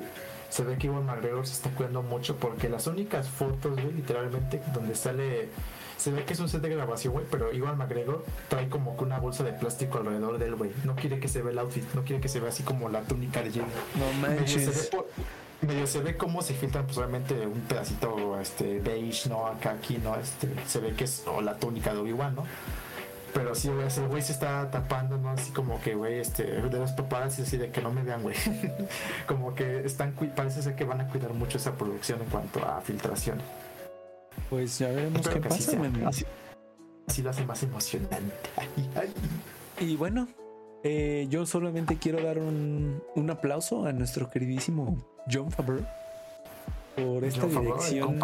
[0.54, 4.62] se ve que Iwan McGregor se está cuidando mucho porque las únicas fotos, güey, literalmente,
[4.72, 5.48] donde sale
[5.96, 9.04] se ve que es un set de grabación, güey, pero igual McGregor trae como que
[9.04, 10.72] una bolsa de plástico alrededor del güey.
[10.84, 13.02] No quiere que se vea el outfit, no quiere que se vea así como la
[13.02, 13.66] túnica de Jenny.
[13.96, 14.90] No manches.
[15.60, 19.46] Medio se ve, cómo se filtra pues obviamente un pedacito este beige, ¿no?
[19.46, 20.14] Acá aquí, ¿no?
[20.16, 22.44] Este, se ve que es o la túnica de Obi-Wan, ¿no?
[23.32, 25.30] Pero sí, güey, ese güey se está tapando, ¿no?
[25.30, 28.36] Así como que, güey, este, de los papás, así de que no me vean, güey.
[29.26, 32.80] como que están, parece ser que van a cuidar mucho esa producción en cuanto a
[32.80, 33.38] filtración.
[34.50, 35.72] Pues ya veremos qué pasa,
[36.06, 36.24] así,
[37.06, 38.34] así, lo hace más emocionante.
[39.80, 40.28] Y bueno,
[40.82, 44.98] eh, yo solamente quiero dar un, un, aplauso a nuestro queridísimo
[45.30, 45.84] John Favreau
[46.94, 48.20] por esta dirección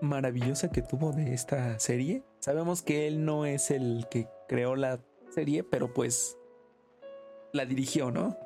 [0.00, 2.22] maravillosa que tuvo de esta serie.
[2.40, 6.36] Sabemos que él no es el que creó la serie, pero pues
[7.52, 8.36] la dirigió, ¿no?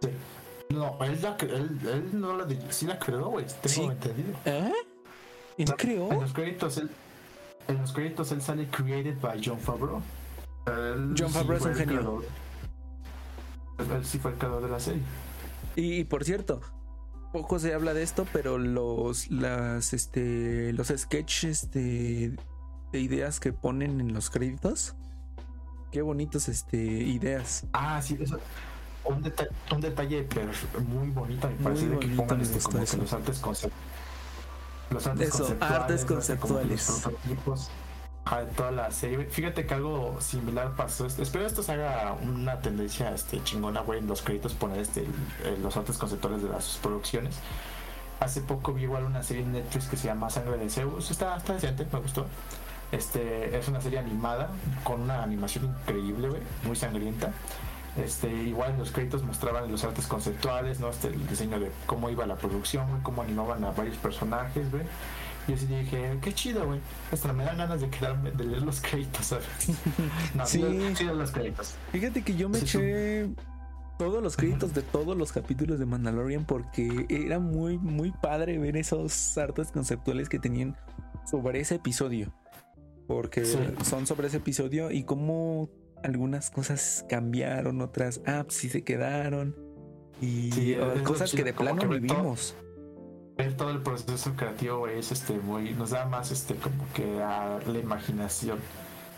[0.00, 0.08] Sí.
[0.70, 3.46] No, él, la, él, él no la dirigió, sí la creó, güey.
[3.62, 4.36] Tengo entendido.
[4.44, 4.72] ¿Eh?
[5.58, 6.90] ¿En los créditos él,
[7.68, 10.02] en los créditos él sale created by John Favreau.
[11.16, 12.22] John Favreau es un genio.
[13.78, 15.02] Él sí fue el creador de la serie.
[15.74, 16.60] Y, por cierto,
[17.32, 22.36] poco se habla de esto, pero los las este los sketches de,
[22.92, 24.94] de ideas que ponen en los créditos.
[25.90, 27.66] Qué bonitos este ideas.
[27.72, 28.38] Ah, sí, eso
[29.04, 30.28] un, detalle, un detalle
[30.86, 33.91] muy bonito me parece de que pongan este, como que los artes conceptuales
[34.92, 37.02] los artes conceptuales, artes conceptuales.
[38.56, 39.24] toda la serie.
[39.26, 41.06] Fíjate que algo similar pasó.
[41.06, 45.06] Espero esto se haga una tendencia este, chingona, güey, en los créditos poner este,
[45.60, 47.36] los artes conceptuales de las producciones.
[48.20, 51.10] Hace poco vi igual una serie en Netflix que se llama Sangre de Zeus.
[51.10, 52.26] Está, está decente, me gustó.
[52.92, 54.50] Este, es una serie animada
[54.84, 57.32] con una animación increíble, güey, muy sangrienta.
[57.96, 60.88] Este, igual en los créditos mostraban los artes conceptuales, ¿no?
[60.88, 64.66] Este, el diseño de cómo iba la producción, cómo animaban a varios personajes,
[65.46, 66.80] Yo sí dije, qué chido, güey.
[67.12, 69.46] Hasta me dan ganas de quedarme, de leer los créditos, ¿sabes?
[70.34, 70.64] no, sí,
[70.94, 71.74] sí, los créditos.
[71.90, 73.28] Fíjate que yo me eché
[73.98, 78.76] todos los créditos de todos los capítulos de Mandalorian porque era muy, muy padre ver
[78.76, 80.76] esos artes conceptuales que tenían
[81.30, 82.32] sobre ese episodio.
[83.06, 83.44] Porque
[83.84, 85.68] son sobre ese episodio y cómo
[86.02, 89.56] algunas cosas cambiaron, otras apps sí se quedaron.
[90.20, 90.74] Y
[91.04, 92.54] cosas que de plano vivimos.
[93.36, 97.58] Ver todo, el proceso creativo es este muy, nos da más este como que a
[97.66, 98.58] la imaginación.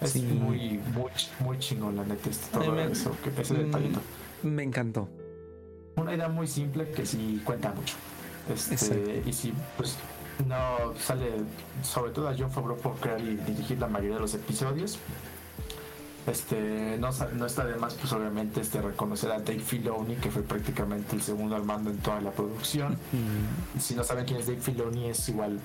[0.00, 4.00] Es muy, muy, muy chingón la neta este, todo eso, que ese mm, detallito.
[4.42, 5.08] Me encantó.
[5.96, 7.94] Una idea muy simple que sí cuenta mucho.
[8.52, 9.96] Este, y si pues
[10.46, 11.32] no sale
[11.82, 14.98] sobre todo a John Favreau por crear y dirigir la mayoría de los episodios
[16.26, 20.42] este, no, no está de más, pues obviamente, este, reconocer a Dave Filoni, que fue
[20.42, 22.96] prácticamente el segundo al mando en toda la producción.
[23.78, 25.60] Si no saben quién es Dave Filoni, es igual,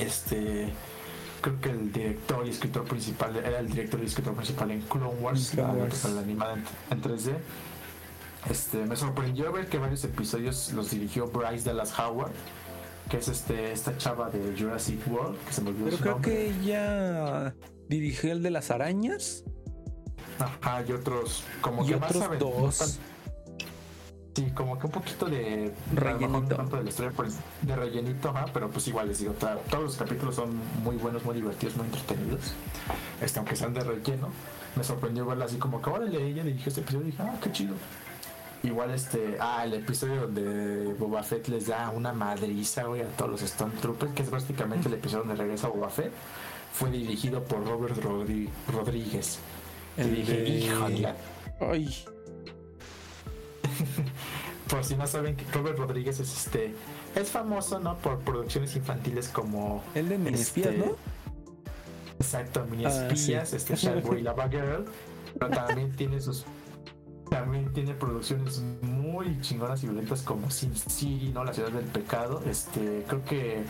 [0.00, 0.72] este,
[1.42, 5.20] creo que el director y escritor principal, era el director y escritor principal en Clone
[5.20, 5.68] Wars, la,
[6.20, 6.54] animada
[6.90, 7.34] en, 3D.
[8.48, 12.32] Este, me sorprendió ver que varios episodios los dirigió Bryce Dallas Howard,
[13.10, 16.46] que es este, esta chava de Jurassic World, que se me olvidó Pero creo que
[16.48, 17.54] ella
[17.88, 19.44] dirigió el de las arañas.
[20.38, 22.98] Ajá, y otros, como y que otros más dos.
[24.34, 26.56] sí, como que un poquito de rellenito.
[26.56, 30.34] de la historia pues, de rellenito, ajá, pero pues igual les digo, todos los capítulos
[30.34, 32.52] son muy buenos, muy divertidos, muy entretenidos.
[33.20, 34.28] Este, aunque sean de relleno,
[34.76, 37.52] me sorprendió verla así como que ahora ella dirigió este episodio y dije, ah, qué
[37.52, 37.74] chido.
[38.62, 43.32] Igual este, ah, el episodio donde Boba Fett les da una madriza, güey, a todos
[43.32, 46.12] los Stormtroopers, que es prácticamente el episodio donde regresa Boba Fett,
[46.72, 47.96] fue dirigido por Robert
[48.72, 49.40] Rodríguez.
[49.96, 50.72] El dije,
[51.60, 52.04] Ay.
[54.68, 56.74] por si no saben que Robert Rodríguez es este.
[57.14, 57.98] Es famoso, ¿no?
[57.98, 59.84] Por producciones infantiles como.
[59.94, 60.96] El de Mini este, ¿no?
[62.18, 64.86] Exacto, Mini ah, Espías, este Sharkboy Lava Girl.
[65.38, 66.44] Pero también tiene sus.
[67.28, 71.44] También tiene producciones muy chingonas y violentas como Sin City, ¿no?
[71.44, 72.42] La ciudad del pecado.
[72.46, 73.64] Este, creo que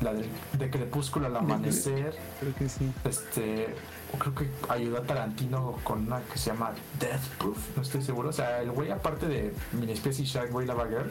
[0.00, 0.26] la de,
[0.58, 2.16] de Crepúsculo al amanecer.
[2.40, 2.90] Creo que sí.
[3.04, 3.74] Este,
[4.18, 8.28] creo que ayudó a Tarantino con una que se llama Death Proof, no estoy seguro.
[8.28, 11.10] O sea, el güey, aparte de Minispecie Shark Boy Lava Girl,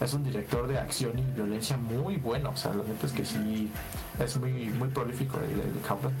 [0.00, 2.50] es un director de acción y violencia muy bueno.
[2.50, 3.70] O sea, la neta es que sí,
[4.18, 6.12] es muy, muy prolífico el, el cabrón.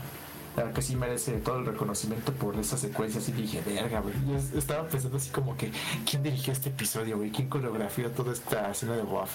[0.74, 4.14] que sí merece todo el reconocimiento por esas secuencias y dije, verga, güey.
[4.28, 5.72] Yo estaba pensando así como que,
[6.08, 7.30] ¿quién dirigió este episodio, güey?
[7.30, 9.26] ¿Quién coreografió toda esta escena de Boa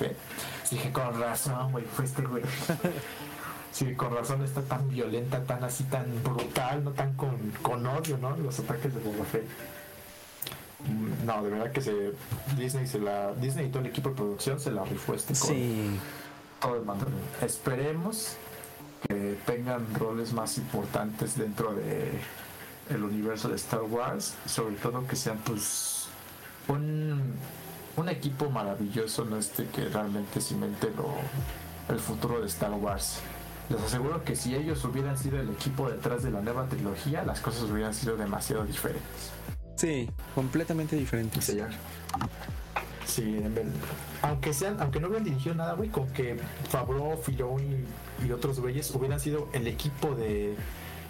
[0.70, 2.44] Dije, con razón, güey, fue este güey.
[3.76, 8.18] Sí, con razón está tan violenta, tan así, tan brutal, no tan con, con odio,
[8.18, 8.34] ¿no?
[8.38, 9.44] Los ataques de Boba Fett.
[10.88, 12.14] Mm, no, de verdad que se
[12.58, 16.00] Disney se la Disney y todo el equipo de producción se la rifó este sí.
[16.62, 17.06] todo el mando.
[17.42, 18.38] Esperemos
[19.06, 22.12] que tengan roles más importantes dentro de
[22.90, 26.08] el universo de Star Wars, sobre todo que sean pues
[26.70, 27.34] un,
[27.98, 31.10] un equipo maravilloso, no este que realmente cimente lo,
[31.94, 33.20] el futuro de Star Wars
[33.70, 37.40] les aseguro que si ellos hubieran sido el equipo detrás de la nueva trilogía, las
[37.40, 39.32] cosas hubieran sido demasiado diferentes.
[39.76, 41.44] Sí, completamente diferentes.
[41.46, 41.60] Sí,
[43.06, 43.42] sí
[44.22, 46.38] aunque sean, aunque no hubieran dirigido nada, güey, con que
[46.70, 47.86] Favreau, Filoni
[48.26, 50.56] y otros güeyes hubieran sido el equipo de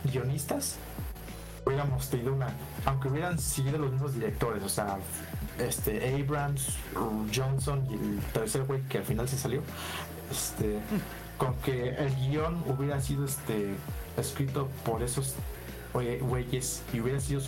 [0.03, 0.77] guionistas,
[1.65, 2.49] hubiéramos tenido una,
[2.85, 4.97] aunque hubieran seguido los mismos directores, o sea,
[5.59, 6.77] este Abrams,
[7.33, 9.61] Johnson y el tercer güey que al final se salió,
[10.31, 10.79] este
[11.37, 13.75] con que el guion hubiera sido este
[14.17, 15.35] escrito por esos
[15.93, 17.41] güeyes y hubiera sido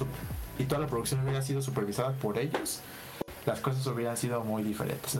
[0.59, 2.81] y toda la producción hubiera sido supervisada por ellos,
[3.45, 5.17] las cosas hubieran sido muy diferentes,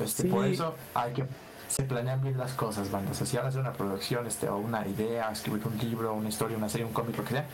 [0.00, 1.26] Este, Por eso hay que
[1.68, 3.12] se planean bien las cosas, bandas.
[3.12, 6.56] O sea, si hagas una producción, este, o una idea, escribir un libro, una historia,
[6.56, 7.46] una serie, un cómic, lo que sea,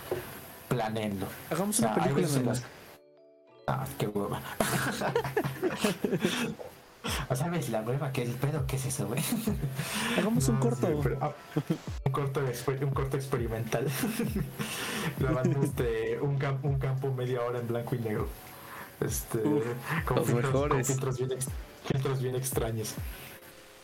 [0.68, 1.26] planeenlo.
[1.50, 2.54] Hagamos una película.
[3.66, 4.40] Ah, qué hueva.
[7.34, 8.12] ¿Sabes la hueva?
[8.12, 8.66] ¿Qué el pedo?
[8.66, 9.22] ¿Qué es eso, güey?
[10.18, 10.86] Hagamos un corto.
[11.20, 11.32] Ah,
[12.04, 13.86] un corto un corto experimental.
[15.18, 18.28] Grabando este, un, campo, un campo media hora en blanco y negro.
[19.00, 19.42] Este,
[20.04, 21.30] con, filtros, bien,
[21.84, 22.94] filtros bien extraños.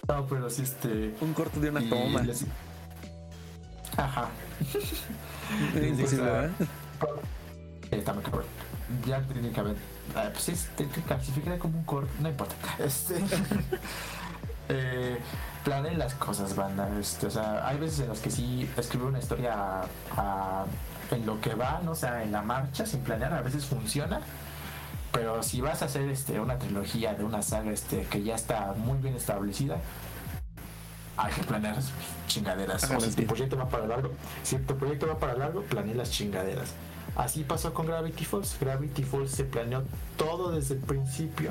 [0.08, 1.14] No, pero sí, este.
[1.20, 2.22] Un corto de una toma.
[3.96, 4.28] Ajá.
[5.74, 6.50] Imposible, ¿eh?
[7.90, 8.44] Está muy cabrón.
[9.06, 9.80] Ya técnicamente
[10.14, 12.54] Ah, pues es, te, clasifica como un corto, no importa.
[12.78, 13.16] Este,
[14.68, 15.18] eh,
[15.96, 16.88] las cosas, banda.
[16.98, 19.82] Este, o sea, hay veces en las que sí escribe una historia
[21.10, 21.92] en lo que va, ¿no?
[21.92, 24.20] o sea, en la marcha, sin planear, a veces funciona.
[25.12, 28.74] Pero si vas a hacer este, una trilogía de una saga este, que ya está
[28.76, 29.78] muy bien establecida,
[31.24, 31.76] hay que planear
[32.26, 32.82] chingaderas.
[32.82, 36.72] Si tu proyecto va para largo, si tu proyecto va para largo, planea las chingaderas.
[37.16, 38.56] Así pasó con Gravity Falls.
[38.60, 39.82] Gravity Falls se planeó
[40.16, 41.50] todo desde el principio.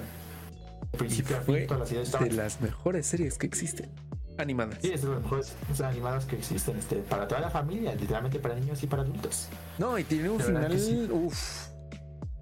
[0.93, 3.89] Y principio a fin, todas las ideas de las mejores series que existen.
[4.37, 4.79] Animadas.
[4.81, 8.55] Sí, es de las mejores animadas que existen este, para toda la familia, literalmente para
[8.55, 9.49] niños y para adultos.
[9.77, 10.79] No, y tiene un De final.
[10.79, 11.07] sí.
[11.11, 11.67] Uf.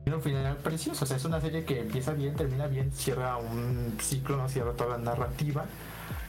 [0.04, 3.36] Tiene un final precioso, o sea, es una serie que empieza bien, termina bien, cierra
[3.38, 5.66] un ciclo, no cierra toda la narrativa.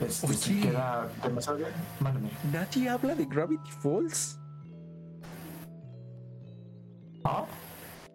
[0.00, 0.36] Este, Oye.
[0.36, 1.70] se queda demasiado bien.
[2.00, 2.30] Mándame.
[2.52, 4.38] Nadie habla de Gravity Falls.
[7.24, 7.44] ¿Ah?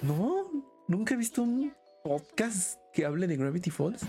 [0.01, 0.45] No,
[0.87, 1.73] nunca he visto un
[2.03, 4.01] podcast que hable de Gravity Falls.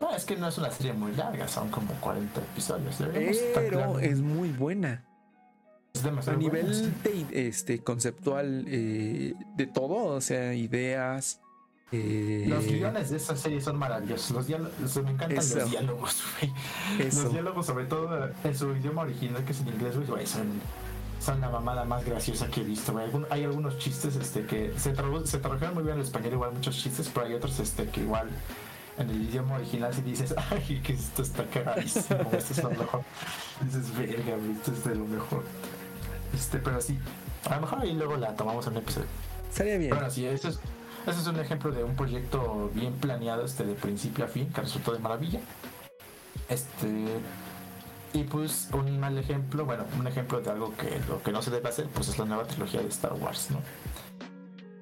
[0.00, 2.98] No, es que no es una serie muy larga, son como 40 episodios.
[2.98, 5.06] Deberíamos Pero es muy buena.
[5.94, 11.40] Es A demasiado buena, nivel de, este, conceptual eh, de todo, o sea, ideas.
[11.92, 14.30] Eh, Los guiones de esa serie son maravillosos.
[14.32, 15.56] Los diálogos, me encantan Eso.
[15.58, 16.52] los diálogos, güey.
[17.06, 20.48] Los diálogos, sobre todo en su idioma original, que es en inglés, güey, son,
[21.20, 23.06] son la mamada más graciosa que he visto, güey.
[23.30, 26.76] Hay algunos chistes este, que se, tradu- se tradujeron muy bien al español, igual muchos
[26.76, 28.28] chistes, pero hay otros este, que igual
[28.96, 33.02] en el idioma original si dices, ay, que esto está cagadísimo, esto es lo mejor.
[33.62, 35.42] Dices, verga, esto es de lo mejor.
[36.34, 36.98] Este, pero sí,
[37.48, 39.06] a lo mejor ahí luego la tomamos en un episodio.
[39.50, 39.90] Estaría bien.
[39.90, 40.58] Bueno, sí, eso es,
[41.06, 44.60] eso es un ejemplo de un proyecto bien planeado este, de principio a fin, que
[44.60, 45.40] resultó de maravilla.
[46.48, 46.88] Este.
[48.12, 51.50] Y pues un mal ejemplo, bueno, un ejemplo de algo que lo que no se
[51.50, 53.58] debe hacer, pues es la nueva trilogía de Star Wars, ¿no?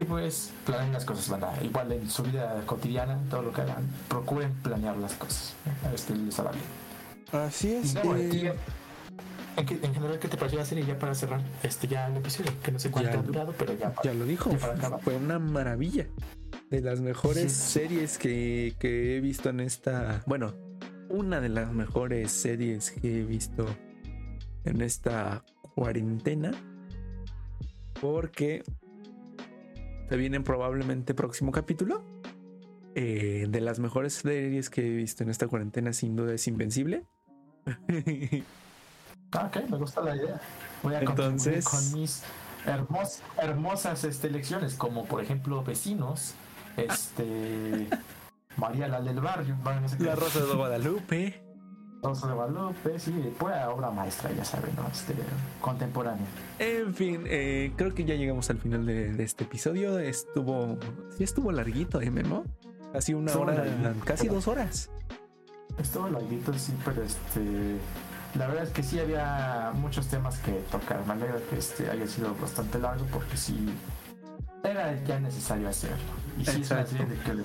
[0.00, 1.54] Y pues planeen las cosas, banda.
[1.62, 5.54] Igual en su vida cotidiana, todo lo que hagan, procuren planear las cosas.
[5.64, 5.88] ¿no?
[5.88, 6.64] A este les hará bien.
[7.32, 7.94] Así es.
[7.94, 8.54] luego, eh,
[9.56, 10.84] en, general, ¿qué te pareció la serie?
[10.86, 13.18] Ya para cerrar este ya el episodio, que no sé cuánto Ya.
[13.18, 13.94] ha durado, pero ya.
[14.02, 14.50] ya lo dijo.
[14.50, 14.98] Ya para.
[14.98, 16.06] Fue una maravilla.
[16.70, 17.80] De las mejores Sí.
[17.80, 20.22] series que, que he visto en esta.
[20.26, 20.54] Bueno,
[21.10, 23.66] una de las mejores series que he visto
[24.64, 26.52] en esta cuarentena.
[28.00, 28.62] Porque
[30.08, 32.02] se viene probablemente próximo capítulo.
[32.94, 37.04] Eh, de las mejores series que he visto en esta cuarentena, sin duda es Invencible.
[39.32, 40.40] Ah, ok, me gusta la idea.
[40.82, 42.22] Voy a Entonces- con mis
[42.66, 46.34] hermos- hermosas este, elecciones, como por ejemplo Vecinos,
[46.76, 47.88] este
[48.56, 51.42] María la del barrio, no sé La Rosa de Guadalupe.
[52.02, 54.86] Rosa de Guadalupe, sí, pura obra maestra, ya saben, ¿no?
[54.88, 55.14] Este,
[55.60, 56.26] contemporánea.
[56.58, 59.98] En fin, eh, creo que ya llegamos al final de, de este episodio.
[60.00, 60.78] Estuvo,
[61.16, 62.44] sí estuvo larguito, ¿eh, Memo?
[62.92, 64.04] Casi una Estuvo hora, larguito.
[64.04, 64.90] casi dos horas.
[65.78, 67.78] Estuvo larguito, sí, pero este.
[68.34, 71.04] La verdad es que sí había muchos temas que tocar.
[71.06, 73.74] Me alegra que este haya sido bastante largo porque sí
[74.64, 75.96] era ya necesario hacerlo.
[76.38, 76.62] Y sí Exacto.
[76.62, 77.44] es una serie de que le-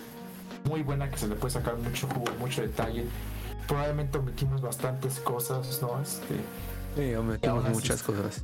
[0.63, 3.05] muy buena que se le puede sacar mucho jugo, mucho detalle.
[3.67, 5.99] Probablemente omitimos bastantes cosas, ¿no?
[6.01, 6.35] Este,
[6.95, 8.43] Sí, omitimos muchas cosas.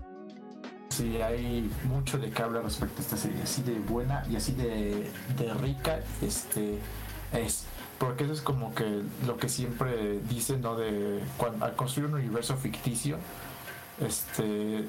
[0.90, 4.52] sí, hay mucho de qué hablar respecto a esta serie, así de buena y así
[4.54, 6.78] de, de rica este,
[7.32, 7.66] es.
[7.98, 10.76] Porque eso es como que lo que siempre dicen, ¿no?
[10.76, 13.18] De cuando, al construir un universo ficticio,
[14.00, 14.86] este,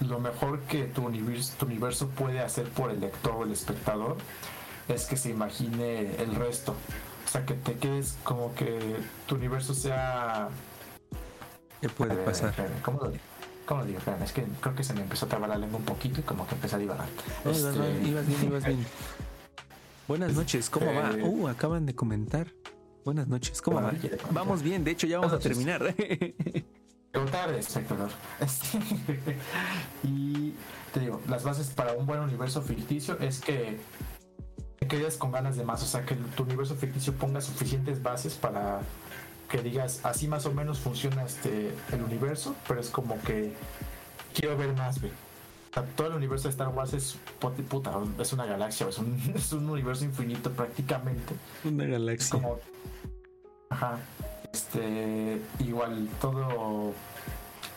[0.00, 4.16] lo mejor que tu universo, tu universo puede hacer por el lector o el espectador
[4.88, 6.74] es que se imagine el resto.
[7.24, 8.96] O sea, que te quedes como que
[9.26, 10.48] tu universo sea
[11.80, 12.54] ¿Qué puede eh, pasar?
[12.84, 13.22] ¿Cómo lo digo?
[13.66, 13.98] ¿Cómo lo digo?
[13.98, 16.22] Espérame, es que creo que se me empezó a trabar la lengua un poquito y
[16.22, 17.08] como que empecé a divagar.
[17.44, 18.86] No, ibas, Este, ibas bien, ibas bien.
[20.12, 21.10] Buenas noches, ¿cómo va?
[21.16, 22.46] Eh, Uh, acaban de comentar.
[23.02, 23.94] Buenas noches, ¿cómo va?
[24.30, 25.94] Vamos bien, de hecho ya vamos a terminar.
[25.96, 28.10] Llegó tarde, espectador.
[30.02, 30.52] Y
[30.92, 33.78] te digo, las bases para un buen universo ficticio es que
[34.80, 38.34] te quedes con ganas de más, o sea, que tu universo ficticio ponga suficientes bases
[38.34, 38.82] para
[39.48, 43.54] que digas, así más o menos funciona este el universo, pero es como que
[44.34, 45.10] quiero ver más, güey.
[45.96, 49.68] Todo el universo de Star Wars es puta, es una galaxia, es un, es un
[49.70, 51.34] universo infinito prácticamente.
[51.64, 52.30] Una Es galaxia.
[52.30, 52.58] como.
[53.70, 53.98] Ajá.
[54.52, 55.40] Este.
[55.60, 56.92] Igual todo.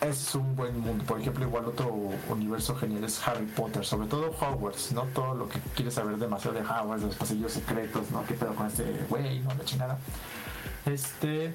[0.01, 1.03] Es un buen mundo.
[1.05, 1.88] Por ejemplo, igual otro
[2.30, 3.85] universo genial es Harry Potter.
[3.85, 5.03] Sobre todo Hogwarts, ¿no?
[5.13, 8.26] Todo lo que quieres saber demasiado de Hogwarts, los pasillos secretos, ¿no?
[8.26, 9.39] ¿Qué pedo con este güey?
[9.39, 9.53] ¿No?
[9.55, 9.97] La chingada.
[10.85, 11.53] Este.